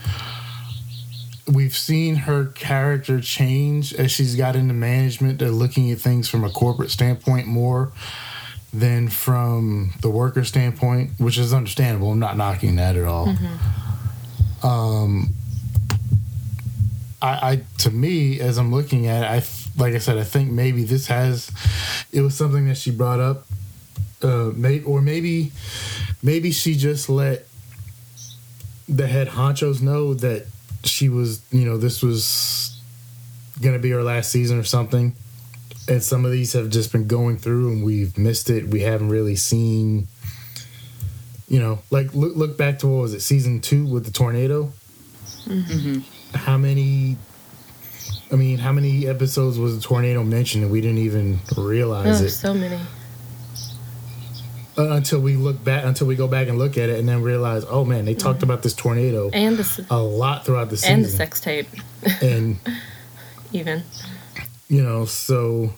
We've 1.50 1.76
seen 1.76 2.16
her 2.16 2.46
character 2.46 3.20
change 3.20 3.92
as 3.94 4.12
she's 4.12 4.37
got 4.37 4.55
into 4.55 4.74
management. 4.74 5.38
They're 5.40 5.50
looking 5.50 5.90
at 5.90 5.98
things 5.98 6.28
from 6.28 6.44
a 6.44 6.50
corporate 6.50 6.90
standpoint 6.90 7.46
more 7.46 7.92
than 8.72 9.09
from 9.09 9.92
the 10.00 10.09
worker 10.09 10.44
standpoint, 10.44 11.11
which 11.18 11.37
is 11.37 11.52
understandable. 11.52 12.12
I'm 12.12 12.18
not 12.18 12.37
knocking 12.37 12.76
that 12.76 12.96
at 12.96 13.05
all. 13.05 13.35
Um, 14.62 15.35
I, 17.20 17.50
I 17.52 17.62
to 17.78 17.90
me 17.90 18.40
as 18.40 18.59
I'm 18.59 18.72
looking 18.72 19.07
at 19.07 19.22
it, 19.22 19.26
I 19.26 19.81
like 19.81 19.94
I 19.94 19.98
said, 19.98 20.18
I 20.18 20.24
think 20.24 20.50
maybe 20.50 20.85
this 20.85 21.07
has 21.09 21.50
it 22.12 22.20
was 22.20 22.37
something 22.37 22.66
that 22.68 22.76
she 22.76 22.90
brought 22.90 23.20
up, 23.20 23.46
uh, 24.22 24.50
may, 24.55 24.83
or 24.83 25.02
maybe 25.02 25.52
maybe 26.22 26.52
she 26.52 26.76
just 26.76 27.09
let 27.09 27.46
the 28.88 29.07
head 29.07 29.28
honchos 29.28 29.81
know 29.81 30.14
that 30.14 30.46
she 30.85 31.09
was, 31.09 31.42
you 31.51 31.64
know, 31.64 31.79
this 31.79 32.03
was 32.03 32.81
gonna 33.61 33.79
be 33.79 33.90
her 33.90 34.03
last 34.03 34.31
season 34.31 34.59
or 34.59 34.64
something. 34.64 35.14
And 35.88 36.03
some 36.03 36.25
of 36.25 36.31
these 36.31 36.53
have 36.53 36.71
just 36.71 36.92
been 36.92 37.09
going 37.09 37.38
through, 37.38 37.73
and 37.73 37.85
we've 37.85 38.16
missed 38.16 38.51
it. 38.51 38.68
We 38.68 38.83
haven't 38.83 39.09
really 39.09 39.35
seen, 39.37 40.07
you 41.49 41.59
know, 41.59 41.81
like 41.90 42.14
look 42.14 42.37
look 42.37 42.57
back 42.57 42.79
to 42.81 42.88
what 42.88 43.03
was 43.03 43.14
it, 43.14 43.21
season 43.21 43.61
two 43.61 43.87
with 43.87 44.05
the 44.05 44.12
tornado 44.12 44.73
mm-hmm. 45.47 46.01
how 46.37 46.57
many 46.57 47.16
I 48.31 48.37
mean, 48.37 48.59
how 48.59 48.73
many 48.73 49.07
episodes 49.07 49.59
was 49.59 49.77
the 49.77 49.83
tornado 49.83 50.23
mentioned 50.25 50.64
and 50.64 50.73
we 50.73 50.81
didn't 50.81 50.99
even 50.99 51.38
realize 51.57 52.23
Oh, 52.23 52.25
it 52.25 52.31
so 52.31 52.55
many. 52.55 52.81
Uh, 54.78 54.88
until 54.90 55.20
we 55.20 55.37
look 55.37 55.62
back 55.62 55.85
until 55.85 56.06
we 56.06 56.16
go 56.16 56.26
back 56.28 56.48
and 56.48 56.58
look 56.58 56.78
at 56.78 56.88
it 56.88 56.98
and 56.98 57.08
then 57.08 57.22
realize, 57.22 57.64
oh 57.68 57.85
man, 57.85 58.04
they 58.04 58.14
talked 58.14 58.42
about 58.42 58.62
this 58.62 58.74
tornado 58.74 59.30
And 59.32 59.56
the, 59.58 59.87
a 59.90 60.00
lot 60.00 60.44
throughout 60.46 60.70
the 60.70 60.76
season. 60.76 60.94
and 60.96 61.04
the 61.04 61.08
sex 61.08 61.40
tape, 61.40 61.68
and 62.22 62.56
even. 63.52 63.82
you 64.68 64.82
know, 64.82 65.04
so 65.04 65.74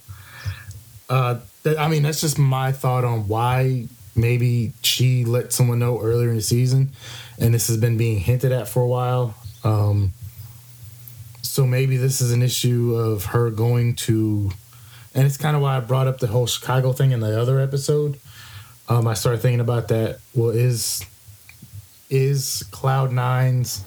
uh 1.09 1.38
I 1.78 1.88
mean, 1.88 2.02
that's 2.02 2.20
just 2.20 2.38
my 2.38 2.72
thought 2.72 3.04
on 3.04 3.26
why 3.26 3.87
maybe 4.14 4.72
she 4.83 5.24
let 5.24 5.52
someone 5.52 5.78
know 5.80 5.98
earlier 6.00 6.28
in 6.28 6.37
the 6.37 6.42
season 6.42 6.92
and 7.38 7.52
this 7.52 7.66
has 7.68 7.76
been 7.78 7.96
being 7.96 8.20
hinted 8.20 8.52
at 8.52 8.68
for 8.68 8.83
a 8.83 8.87
while. 8.87 9.35
Um 9.64 10.12
so 11.42 11.66
maybe 11.66 11.96
this 11.96 12.20
is 12.20 12.33
an 12.33 12.42
issue 12.42 12.94
of 12.94 13.26
her 13.26 13.50
going 13.50 13.94
to 13.96 14.50
and 15.14 15.26
it's 15.26 15.37
kind 15.37 15.54
of 15.57 15.62
why 15.62 15.76
I 15.76 15.80
brought 15.80 16.07
up 16.09 16.18
the 16.18 16.26
whole 16.26 16.46
Chicago 16.46 16.92
thing 16.92 17.12
in 17.12 17.20
the 17.20 17.40
other 17.40 17.61
episode. 17.61 18.18
Um, 18.88 19.07
I 19.07 19.14
started 19.14 19.40
thinking 19.40 19.61
about 19.61 19.88
that. 19.88 20.18
Well, 20.35 20.51
is 20.51 21.05
is 22.11 22.62
Cloud 22.70 23.12
Nine's 23.12 23.83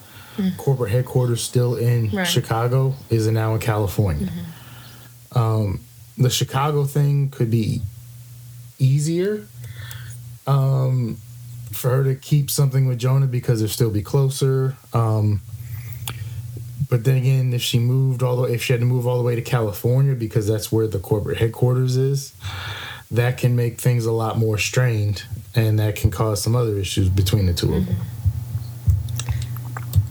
corporate 0.58 0.92
headquarters 0.92 1.42
still 1.42 1.76
in 1.76 2.10
Right. 2.12 2.26
Chicago? 2.28 2.94
Is 3.10 3.28
it 3.28 3.32
now 3.32 3.54
in 3.54 3.60
California? 3.60 4.30
Um, 5.34 5.82
the 6.18 6.30
Chicago 6.30 6.84
thing 6.86 7.30
could 7.30 7.52
be 7.52 7.82
easier 8.80 9.48
um, 10.48 11.18
for 11.72 11.90
her 11.90 12.04
to 12.04 12.16
keep 12.16 12.50
something 12.50 12.88
with 12.88 12.98
Jonah 13.00 13.28
because 13.28 13.60
they'll 13.60 13.70
still 13.70 13.90
be 13.92 14.02
closer. 14.02 14.76
Um, 14.94 15.42
but 16.90 17.04
then 17.04 17.18
again, 17.18 17.54
if 17.54 17.62
she 17.62 17.80
moved 17.80 18.24
all 18.24 18.38
the 18.38 18.44
if 18.44 18.64
she 18.64 18.74
had 18.74 18.80
to 18.80 18.86
move 18.86 19.06
all 19.08 19.18
the 19.18 19.24
way 19.24 19.36
to 19.36 19.42
California 19.42 20.16
because 20.16 20.48
that's 20.48 20.72
where 20.72 20.88
the 20.88 21.00
corporate 21.00 21.38
headquarters 21.38 21.98
is, 21.98 22.34
that 23.12 23.38
can 23.38 23.56
make 23.56 23.80
things 23.80 24.06
a 24.06 24.12
lot 24.12 24.38
more 24.38 24.58
strained, 24.58 25.24
and 25.56 25.80
that 25.80 25.96
can 25.96 26.12
cause 26.12 26.42
some 26.42 26.56
other 26.56 26.78
issues 26.78 27.10
between 27.10 27.46
the 27.46 27.54
2 27.54 27.74
of 27.74 27.86
them. 27.86 27.96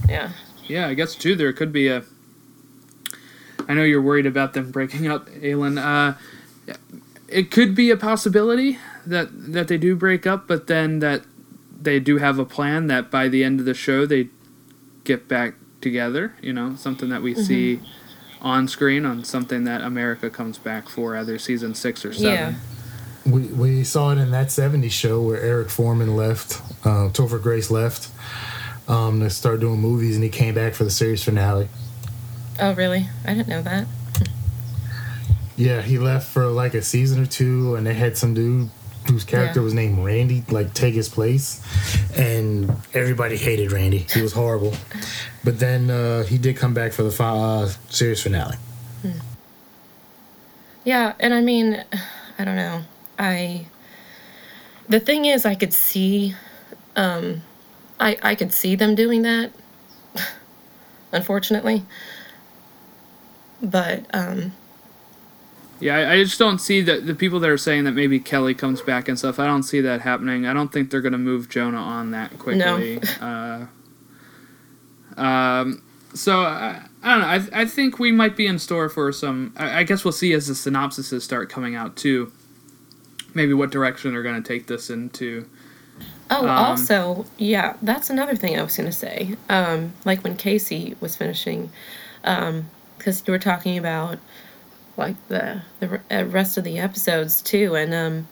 Yeah. 0.08 0.30
Yeah, 0.68 0.88
I 0.88 0.94
guess 0.94 1.14
too. 1.14 1.36
There 1.36 1.52
could 1.52 1.72
be 1.72 1.88
a. 1.88 2.02
I 3.68 3.74
know 3.74 3.82
you're 3.82 4.02
worried 4.02 4.26
about 4.26 4.52
them 4.54 4.70
breaking 4.70 5.06
up, 5.06 5.28
Aylin. 5.30 5.78
Uh, 5.78 6.16
it 7.28 7.50
could 7.50 7.74
be 7.74 7.90
a 7.90 7.96
possibility 7.96 8.78
that 9.04 9.28
that 9.52 9.68
they 9.68 9.78
do 9.78 9.94
break 9.94 10.26
up, 10.26 10.48
but 10.48 10.66
then 10.66 10.98
that 11.00 11.22
they 11.80 12.00
do 12.00 12.18
have 12.18 12.38
a 12.38 12.44
plan 12.44 12.86
that 12.88 13.10
by 13.10 13.28
the 13.28 13.44
end 13.44 13.60
of 13.60 13.66
the 13.66 13.74
show 13.74 14.06
they 14.06 14.28
get 15.04 15.28
back 15.28 15.54
together. 15.80 16.34
You 16.42 16.52
know, 16.52 16.74
something 16.76 17.08
that 17.10 17.22
we 17.22 17.34
see 17.34 17.80
on 18.40 18.68
screen 18.68 19.04
on 19.04 19.24
something 19.24 19.64
that 19.64 19.80
America 19.82 20.30
comes 20.30 20.58
back 20.58 20.88
for, 20.88 21.16
either 21.16 21.38
season 21.38 21.74
six 21.74 22.04
or 22.04 22.12
seven. 22.12 22.54
Yeah. 22.54 22.54
We 23.26 23.42
we 23.42 23.84
saw 23.84 24.12
it 24.12 24.18
in 24.18 24.30
that 24.30 24.48
'70s 24.48 24.90
show 24.92 25.20
where 25.20 25.40
Eric 25.40 25.68
Forman 25.68 26.16
left, 26.16 26.60
uh, 26.86 27.08
Topher 27.10 27.42
Grace 27.42 27.70
left 27.70 28.08
um, 28.88 29.20
to 29.20 29.30
start 29.30 29.60
doing 29.60 29.80
movies, 29.80 30.14
and 30.14 30.22
he 30.24 30.30
came 30.30 30.54
back 30.54 30.74
for 30.74 30.84
the 30.84 30.90
series 30.90 31.24
finale. 31.24 31.68
Oh, 32.60 32.72
really? 32.74 33.06
I 33.24 33.34
didn't 33.34 33.48
know 33.48 33.62
that. 33.62 33.86
Yeah, 35.58 35.80
he 35.80 35.96
left 35.98 36.28
for 36.28 36.48
like 36.48 36.74
a 36.74 36.82
season 36.82 37.22
or 37.22 37.24
two, 37.24 37.76
and 37.76 37.86
they 37.86 37.94
had 37.94 38.18
some 38.18 38.34
dude 38.34 38.68
whose 39.08 39.24
character 39.24 39.60
Yeah. 39.60 39.64
was 39.64 39.72
named 39.72 40.04
Randy 40.04 40.44
like 40.50 40.74
take 40.74 40.92
his 40.92 41.08
place, 41.08 41.62
and 42.14 42.70
everybody 42.92 43.38
hated 43.38 43.72
Randy. 43.72 44.04
He 44.12 44.20
was 44.20 44.34
horrible, 44.34 44.74
but 45.44 45.58
then 45.58 45.88
uh, 45.90 46.24
he 46.24 46.36
did 46.36 46.58
come 46.58 46.74
back 46.74 46.92
for 46.92 47.04
the 47.04 47.10
fi- 47.10 47.38
uh, 47.38 47.68
series 47.88 48.22
finale. 48.22 48.56
Yeah, 50.84 51.14
and 51.18 51.32
I 51.32 51.40
mean, 51.40 51.82
I 52.38 52.44
don't 52.44 52.56
know. 52.56 52.82
I 53.18 53.66
the 54.88 55.00
thing 55.00 55.24
is 55.24 55.44
I 55.44 55.54
could 55.54 55.72
see 55.72 56.34
um 56.94 57.42
I 57.98 58.16
I 58.22 58.34
could 58.34 58.52
see 58.52 58.74
them 58.76 58.94
doing 58.94 59.22
that 59.22 59.52
unfortunately. 61.12 61.84
But 63.62 64.06
um 64.14 64.52
Yeah, 65.80 65.96
I, 65.96 66.12
I 66.12 66.22
just 66.22 66.38
don't 66.38 66.58
see 66.58 66.82
that 66.82 67.06
the 67.06 67.14
people 67.14 67.40
that 67.40 67.50
are 67.50 67.58
saying 67.58 67.84
that 67.84 67.92
maybe 67.92 68.20
Kelly 68.20 68.54
comes 68.54 68.80
back 68.82 69.08
and 69.08 69.18
stuff. 69.18 69.38
I 69.38 69.46
don't 69.46 69.62
see 69.62 69.80
that 69.80 70.02
happening. 70.02 70.46
I 70.46 70.52
don't 70.52 70.72
think 70.72 70.90
they're 70.90 71.00
gonna 71.00 71.18
move 71.18 71.48
Jonah 71.48 71.78
on 71.78 72.10
that 72.12 72.38
quickly. 72.38 73.00
uh, 73.20 73.66
um, 75.16 75.82
so 76.14 76.40
I, 76.40 76.82
I 77.02 77.10
don't 77.10 77.20
know. 77.20 77.56
I, 77.56 77.62
I 77.62 77.64
think 77.66 77.98
we 77.98 78.10
might 78.10 78.36
be 78.36 78.46
in 78.46 78.58
store 78.58 78.88
for 78.88 79.12
some. 79.12 79.52
I, 79.56 79.80
I 79.80 79.82
guess 79.84 80.04
we'll 80.04 80.12
see 80.12 80.32
as 80.32 80.46
the 80.46 80.54
synopsises 80.54 81.22
start 81.22 81.48
coming 81.48 81.74
out 81.74 81.96
too. 81.96 82.32
Maybe 83.36 83.52
what 83.54 83.70
direction 83.70 84.12
they're 84.12 84.22
gonna 84.22 84.40
take 84.40 84.66
this 84.66 84.88
into. 84.90 85.48
oh 86.30 86.42
Um, 86.42 86.48
also, 86.48 87.26
yeah, 87.36 87.76
that's 87.82 88.10
another 88.10 88.34
thing 88.34 88.58
I 88.58 88.62
was 88.62 88.76
going 88.76 88.88
to 88.88 88.96
say. 88.96 89.36
Um 89.48 89.92
like 90.04 90.24
when 90.24 90.36
Casey 90.36 90.96
was 91.00 91.16
finishing 91.16 91.70
um 92.24 92.68
cuz 92.98 93.22
you 93.26 93.32
were 93.32 93.38
talking 93.38 93.76
about 93.78 94.18
like 94.96 95.16
the 95.28 95.62
the 95.80 96.00
uh, 96.10 96.24
rest 96.24 96.56
of 96.56 96.64
the 96.64 96.78
episodes 96.78 97.42
too 97.42 97.76
and 97.76 97.92
um 97.94 98.26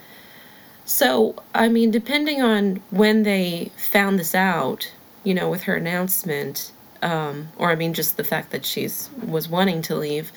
so 0.85 1.35
i 1.55 1.69
mean 1.69 1.91
depending 1.91 2.43
on 2.43 2.81
when 2.91 3.23
they 3.23 3.71
found 3.77 4.19
this 4.19 4.35
out 4.35 4.91
you 5.23 5.35
know 5.35 5.49
with 5.51 5.63
her 5.63 5.75
announcement 5.75 6.73
um 7.03 7.49
or 7.59 7.71
i 7.71 7.75
mean 7.75 7.93
just 7.95 8.17
the 8.17 8.25
fact 8.25 8.51
that 8.51 8.65
she's 8.65 9.11
was 9.27 9.49
wanting 9.49 9.83
to 9.83 9.95
leave 9.95 10.33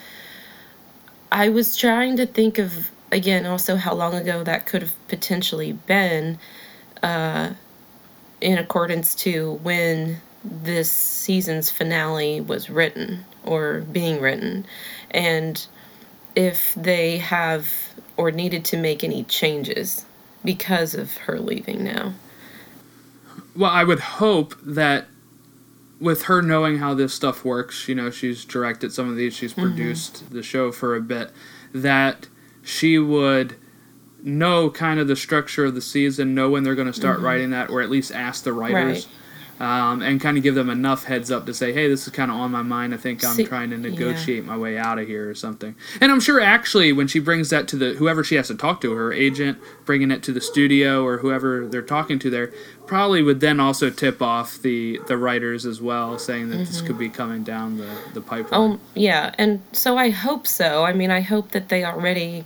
i 1.32 1.50
was 1.50 1.76
trying 1.76 2.16
to 2.18 2.26
think 2.26 2.58
of 2.58 2.92
again 3.12 3.46
also 3.46 3.76
how 3.76 3.94
long 3.94 4.14
ago 4.14 4.44
that 4.44 4.66
could 4.66 4.82
have 4.82 5.08
potentially 5.08 5.72
been 5.72 6.38
uh 7.04 7.52
in 8.42 8.58
accordance 8.58 9.16
to 9.16 9.54
when 9.64 10.18
this 10.44 10.92
season's 10.92 11.70
finale 11.70 12.40
was 12.40 12.70
written 12.70 13.26
or 13.44 13.82
being 13.92 14.22
written 14.22 14.66
and 15.12 15.68
if 16.36 16.74
they 16.76 17.18
have 17.18 17.68
or 18.16 18.32
needed 18.32 18.64
to 18.66 18.78
make 18.78 19.04
any 19.04 19.24
changes 19.24 20.06
because 20.44 20.94
of 20.94 21.18
her 21.18 21.40
leaving 21.40 21.84
now. 21.84 22.14
Well, 23.56 23.72
I 23.72 23.84
would 23.84 24.00
hope 24.00 24.56
that 24.62 25.08
with 26.00 26.24
her 26.24 26.42
knowing 26.42 26.78
how 26.78 26.94
this 26.94 27.14
stuff 27.14 27.44
works, 27.44 27.88
you 27.88 27.96
know, 27.96 28.12
she's 28.12 28.46
directed 28.46 28.92
some 28.92 29.10
of 29.10 29.16
these, 29.16 29.36
she's 29.36 29.54
produced 29.54 30.30
the 30.32 30.44
show 30.44 30.72
for 30.72 30.96
a 30.96 31.02
bit, 31.02 31.32
that 31.74 32.28
she 32.68 33.00
would 33.00 33.56
know 34.22 34.70
kind 34.70 35.00
of 35.00 35.08
the 35.08 35.16
structure 35.16 35.66
of 35.66 35.74
the 35.74 35.82
season, 35.82 36.36
know 36.36 36.50
when 36.50 36.64
they're 36.64 36.76
going 36.76 36.88
to 36.88 36.94
start 36.94 37.18
mm-hmm. 37.18 37.26
writing 37.26 37.50
that, 37.52 37.70
or 37.70 37.82
at 37.82 37.90
least 37.90 38.12
ask 38.12 38.44
the 38.44 38.52
writers 38.52 39.08
um, 39.60 40.02
and 40.02 40.22
kind 40.22 40.38
of 40.38 40.44
give 40.44 40.56
them 40.56 40.70
enough 40.70 41.06
heads 41.06 41.32
up 41.32 41.46
to 41.48 41.54
say, 41.54 41.74
hey, 41.74 41.88
this 41.88 42.06
is 42.06 42.14
kind 42.14 42.30
of 42.30 42.38
on 42.38 42.52
my 42.52 42.62
mind. 42.62 42.94
I 42.94 42.98
think 42.98 43.26
I'm 43.26 43.36
See- 43.36 43.46
trying 43.46 43.72
to 43.72 43.78
yeah. 43.78 43.90
negotiate 43.90 44.46
my 44.46 44.58
way 44.58 44.78
out 44.78 45.00
of 45.00 45.08
here 45.08 45.30
or 45.30 45.36
something. 45.36 45.76
And 46.00 46.12
I'm 46.12 46.20
sure 46.20 46.40
actually 46.40 46.94
when 46.94 47.08
she 47.08 47.20
brings 47.20 47.50
that 47.50 47.68
to 47.70 47.76
the 47.76 47.94
whoever 47.94 48.24
she 48.24 48.36
has 48.36 48.48
to 48.48 48.56
talk 48.56 48.82
to, 48.82 48.92
her 48.94 49.12
agent, 49.12 49.58
bringing 49.86 50.12
it 50.12 50.22
to 50.24 50.32
the 50.32 50.42
studio 50.42 51.04
or 51.04 51.18
whoever 51.18 51.68
they're 51.68 51.82
talking 51.82 52.20
to 52.20 52.30
there, 52.30 52.54
probably 52.86 53.22
would 53.22 53.40
then 53.40 53.60
also 53.60 53.90
tip 53.90 54.22
off 54.22 54.62
the 54.62 55.00
the 55.08 55.18
writers 55.18 55.66
as 55.66 55.82
well, 55.82 56.18
saying 56.20 56.50
that 56.50 56.58
this 56.58 56.82
could 56.82 56.98
be 56.98 57.10
coming 57.10 57.44
down 57.44 57.78
the 57.78 57.98
the 58.14 58.22
pipeline. 58.22 58.74
Oh, 58.74 58.80
yeah. 58.94 59.34
And 59.38 59.62
so 59.72 59.98
I 59.98 60.10
hope 60.10 60.46
so. 60.48 60.84
I 60.86 60.94
mean, 60.94 61.12
I 61.12 61.22
hope 61.22 61.52
that 61.52 61.70
they 61.70 61.84
already 61.84 62.46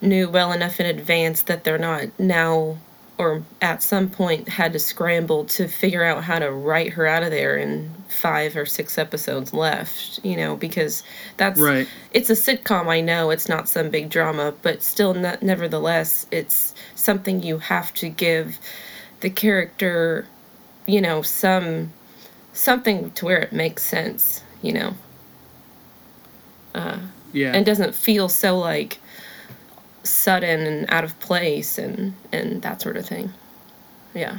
knew 0.00 0.28
well 0.28 0.52
enough 0.52 0.80
in 0.80 0.86
advance 0.86 1.42
that 1.42 1.64
they're 1.64 1.78
not 1.78 2.06
now 2.18 2.78
or 3.18 3.42
at 3.62 3.82
some 3.82 4.10
point 4.10 4.48
had 4.48 4.72
to 4.74 4.78
scramble 4.78 5.44
to 5.46 5.68
figure 5.68 6.04
out 6.04 6.24
how 6.24 6.38
to 6.38 6.50
write 6.52 6.92
her 6.92 7.06
out 7.06 7.22
of 7.22 7.30
there 7.30 7.56
in 7.56 7.90
five 8.08 8.56
or 8.56 8.66
six 8.66 8.98
episodes 8.98 9.54
left, 9.54 10.20
you 10.22 10.36
know, 10.36 10.56
because 10.56 11.02
that's 11.38 11.58
Right. 11.58 11.88
it's 12.12 12.28
a 12.30 12.34
sitcom, 12.34 12.88
I 12.88 13.00
know, 13.00 13.30
it's 13.30 13.48
not 13.48 13.68
some 13.68 13.90
big 13.90 14.10
drama, 14.10 14.54
but 14.62 14.82
still 14.82 15.14
ne- 15.14 15.38
nevertheless, 15.40 16.26
it's 16.30 16.74
something 16.94 17.42
you 17.42 17.58
have 17.58 17.92
to 17.94 18.08
give 18.10 18.58
the 19.20 19.30
character, 19.30 20.30
you 20.86 21.00
know, 21.00 21.22
some 21.22 21.92
something 22.52 23.10
to 23.12 23.24
where 23.26 23.38
it 23.40 23.52
makes 23.52 23.84
sense, 23.84 24.42
you 24.62 24.72
know. 24.72 24.94
uh, 26.74 26.98
yeah. 27.32 27.52
and 27.54 27.66
doesn't 27.66 27.94
feel 27.94 28.28
so 28.28 28.58
like 28.58 28.98
sudden 30.06 30.66
and 30.66 30.86
out 30.90 31.04
of 31.04 31.18
place 31.20 31.78
and 31.78 32.14
and 32.32 32.62
that 32.62 32.80
sort 32.80 32.96
of 32.96 33.06
thing 33.06 33.32
yeah 34.14 34.38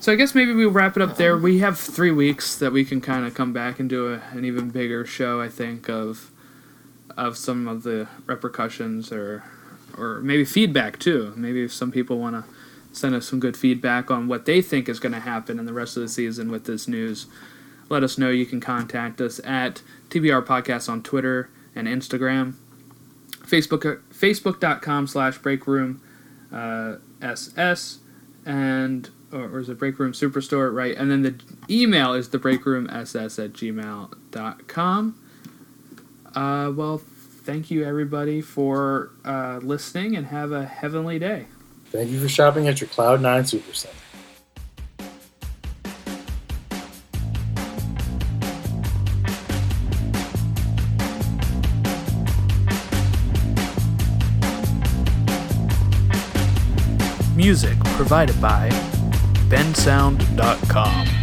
So 0.00 0.12
I 0.12 0.16
guess 0.16 0.34
maybe 0.34 0.52
we'll 0.52 0.70
wrap 0.70 0.96
it 0.96 1.02
up 1.02 1.16
there. 1.16 1.36
We 1.36 1.58
have 1.58 1.78
three 1.78 2.12
weeks 2.12 2.56
that 2.56 2.72
we 2.72 2.84
can 2.84 3.00
kind 3.00 3.26
of 3.26 3.34
come 3.34 3.52
back 3.52 3.80
and 3.80 3.88
do 3.90 4.12
a, 4.14 4.20
an 4.32 4.44
even 4.44 4.70
bigger 4.70 5.04
show. 5.04 5.40
I 5.40 5.48
think 5.48 5.88
of 5.88 6.30
of 7.16 7.36
some 7.36 7.66
of 7.66 7.82
the 7.82 8.06
repercussions 8.26 9.10
or 9.10 9.42
or 9.98 10.20
maybe 10.20 10.44
feedback 10.44 10.98
too. 11.00 11.32
Maybe 11.36 11.64
if 11.64 11.72
some 11.72 11.90
people 11.90 12.18
want 12.18 12.36
to 12.36 12.44
send 12.92 13.14
us 13.16 13.26
some 13.28 13.40
good 13.40 13.56
feedback 13.56 14.10
on 14.10 14.28
what 14.28 14.44
they 14.44 14.62
think 14.62 14.88
is 14.88 15.00
going 15.00 15.12
to 15.12 15.20
happen 15.20 15.58
in 15.58 15.66
the 15.66 15.72
rest 15.72 15.96
of 15.96 16.02
the 16.02 16.08
season 16.08 16.50
with 16.52 16.64
this 16.64 16.86
news. 16.86 17.26
Let 17.88 18.02
us 18.04 18.18
know. 18.18 18.30
You 18.30 18.46
can 18.46 18.60
contact 18.60 19.20
us 19.20 19.40
at 19.44 19.82
TBR 20.10 20.44
Podcast 20.46 20.88
on 20.88 21.02
Twitter 21.02 21.50
and 21.74 21.88
Instagram. 21.88 22.54
Facebook 23.46 24.00
Facebook.com 24.12 25.06
slash 25.06 25.38
breakroom 25.38 26.02
uh, 26.52 26.96
SS 27.22 27.98
and 28.44 29.10
or, 29.32 29.44
or 29.44 29.58
is 29.60 29.68
it 29.68 29.78
breakroom 29.78 30.12
superstore? 30.12 30.72
Right. 30.72 30.96
And 30.96 31.10
then 31.10 31.22
the 31.22 31.34
email 31.68 32.12
is 32.12 32.30
the 32.30 32.38
breakroom 32.38 32.88
ss 32.90 33.38
at 33.38 33.52
gmail.com 33.52 35.22
uh, 36.36 36.70
well 36.74 36.98
thank 36.98 37.70
you 37.70 37.84
everybody 37.84 38.40
for 38.40 39.10
uh, 39.24 39.58
listening 39.62 40.16
and 40.16 40.26
have 40.26 40.52
a 40.52 40.66
heavenly 40.66 41.18
day. 41.18 41.46
Thank 41.86 42.10
you 42.10 42.20
for 42.20 42.28
shopping 42.28 42.68
at 42.68 42.80
your 42.80 42.88
Cloud9 42.88 43.20
Supercenter. 43.22 44.05
Music 57.46 57.78
provided 57.94 58.40
by 58.42 58.68
bensound.com. 59.48 61.15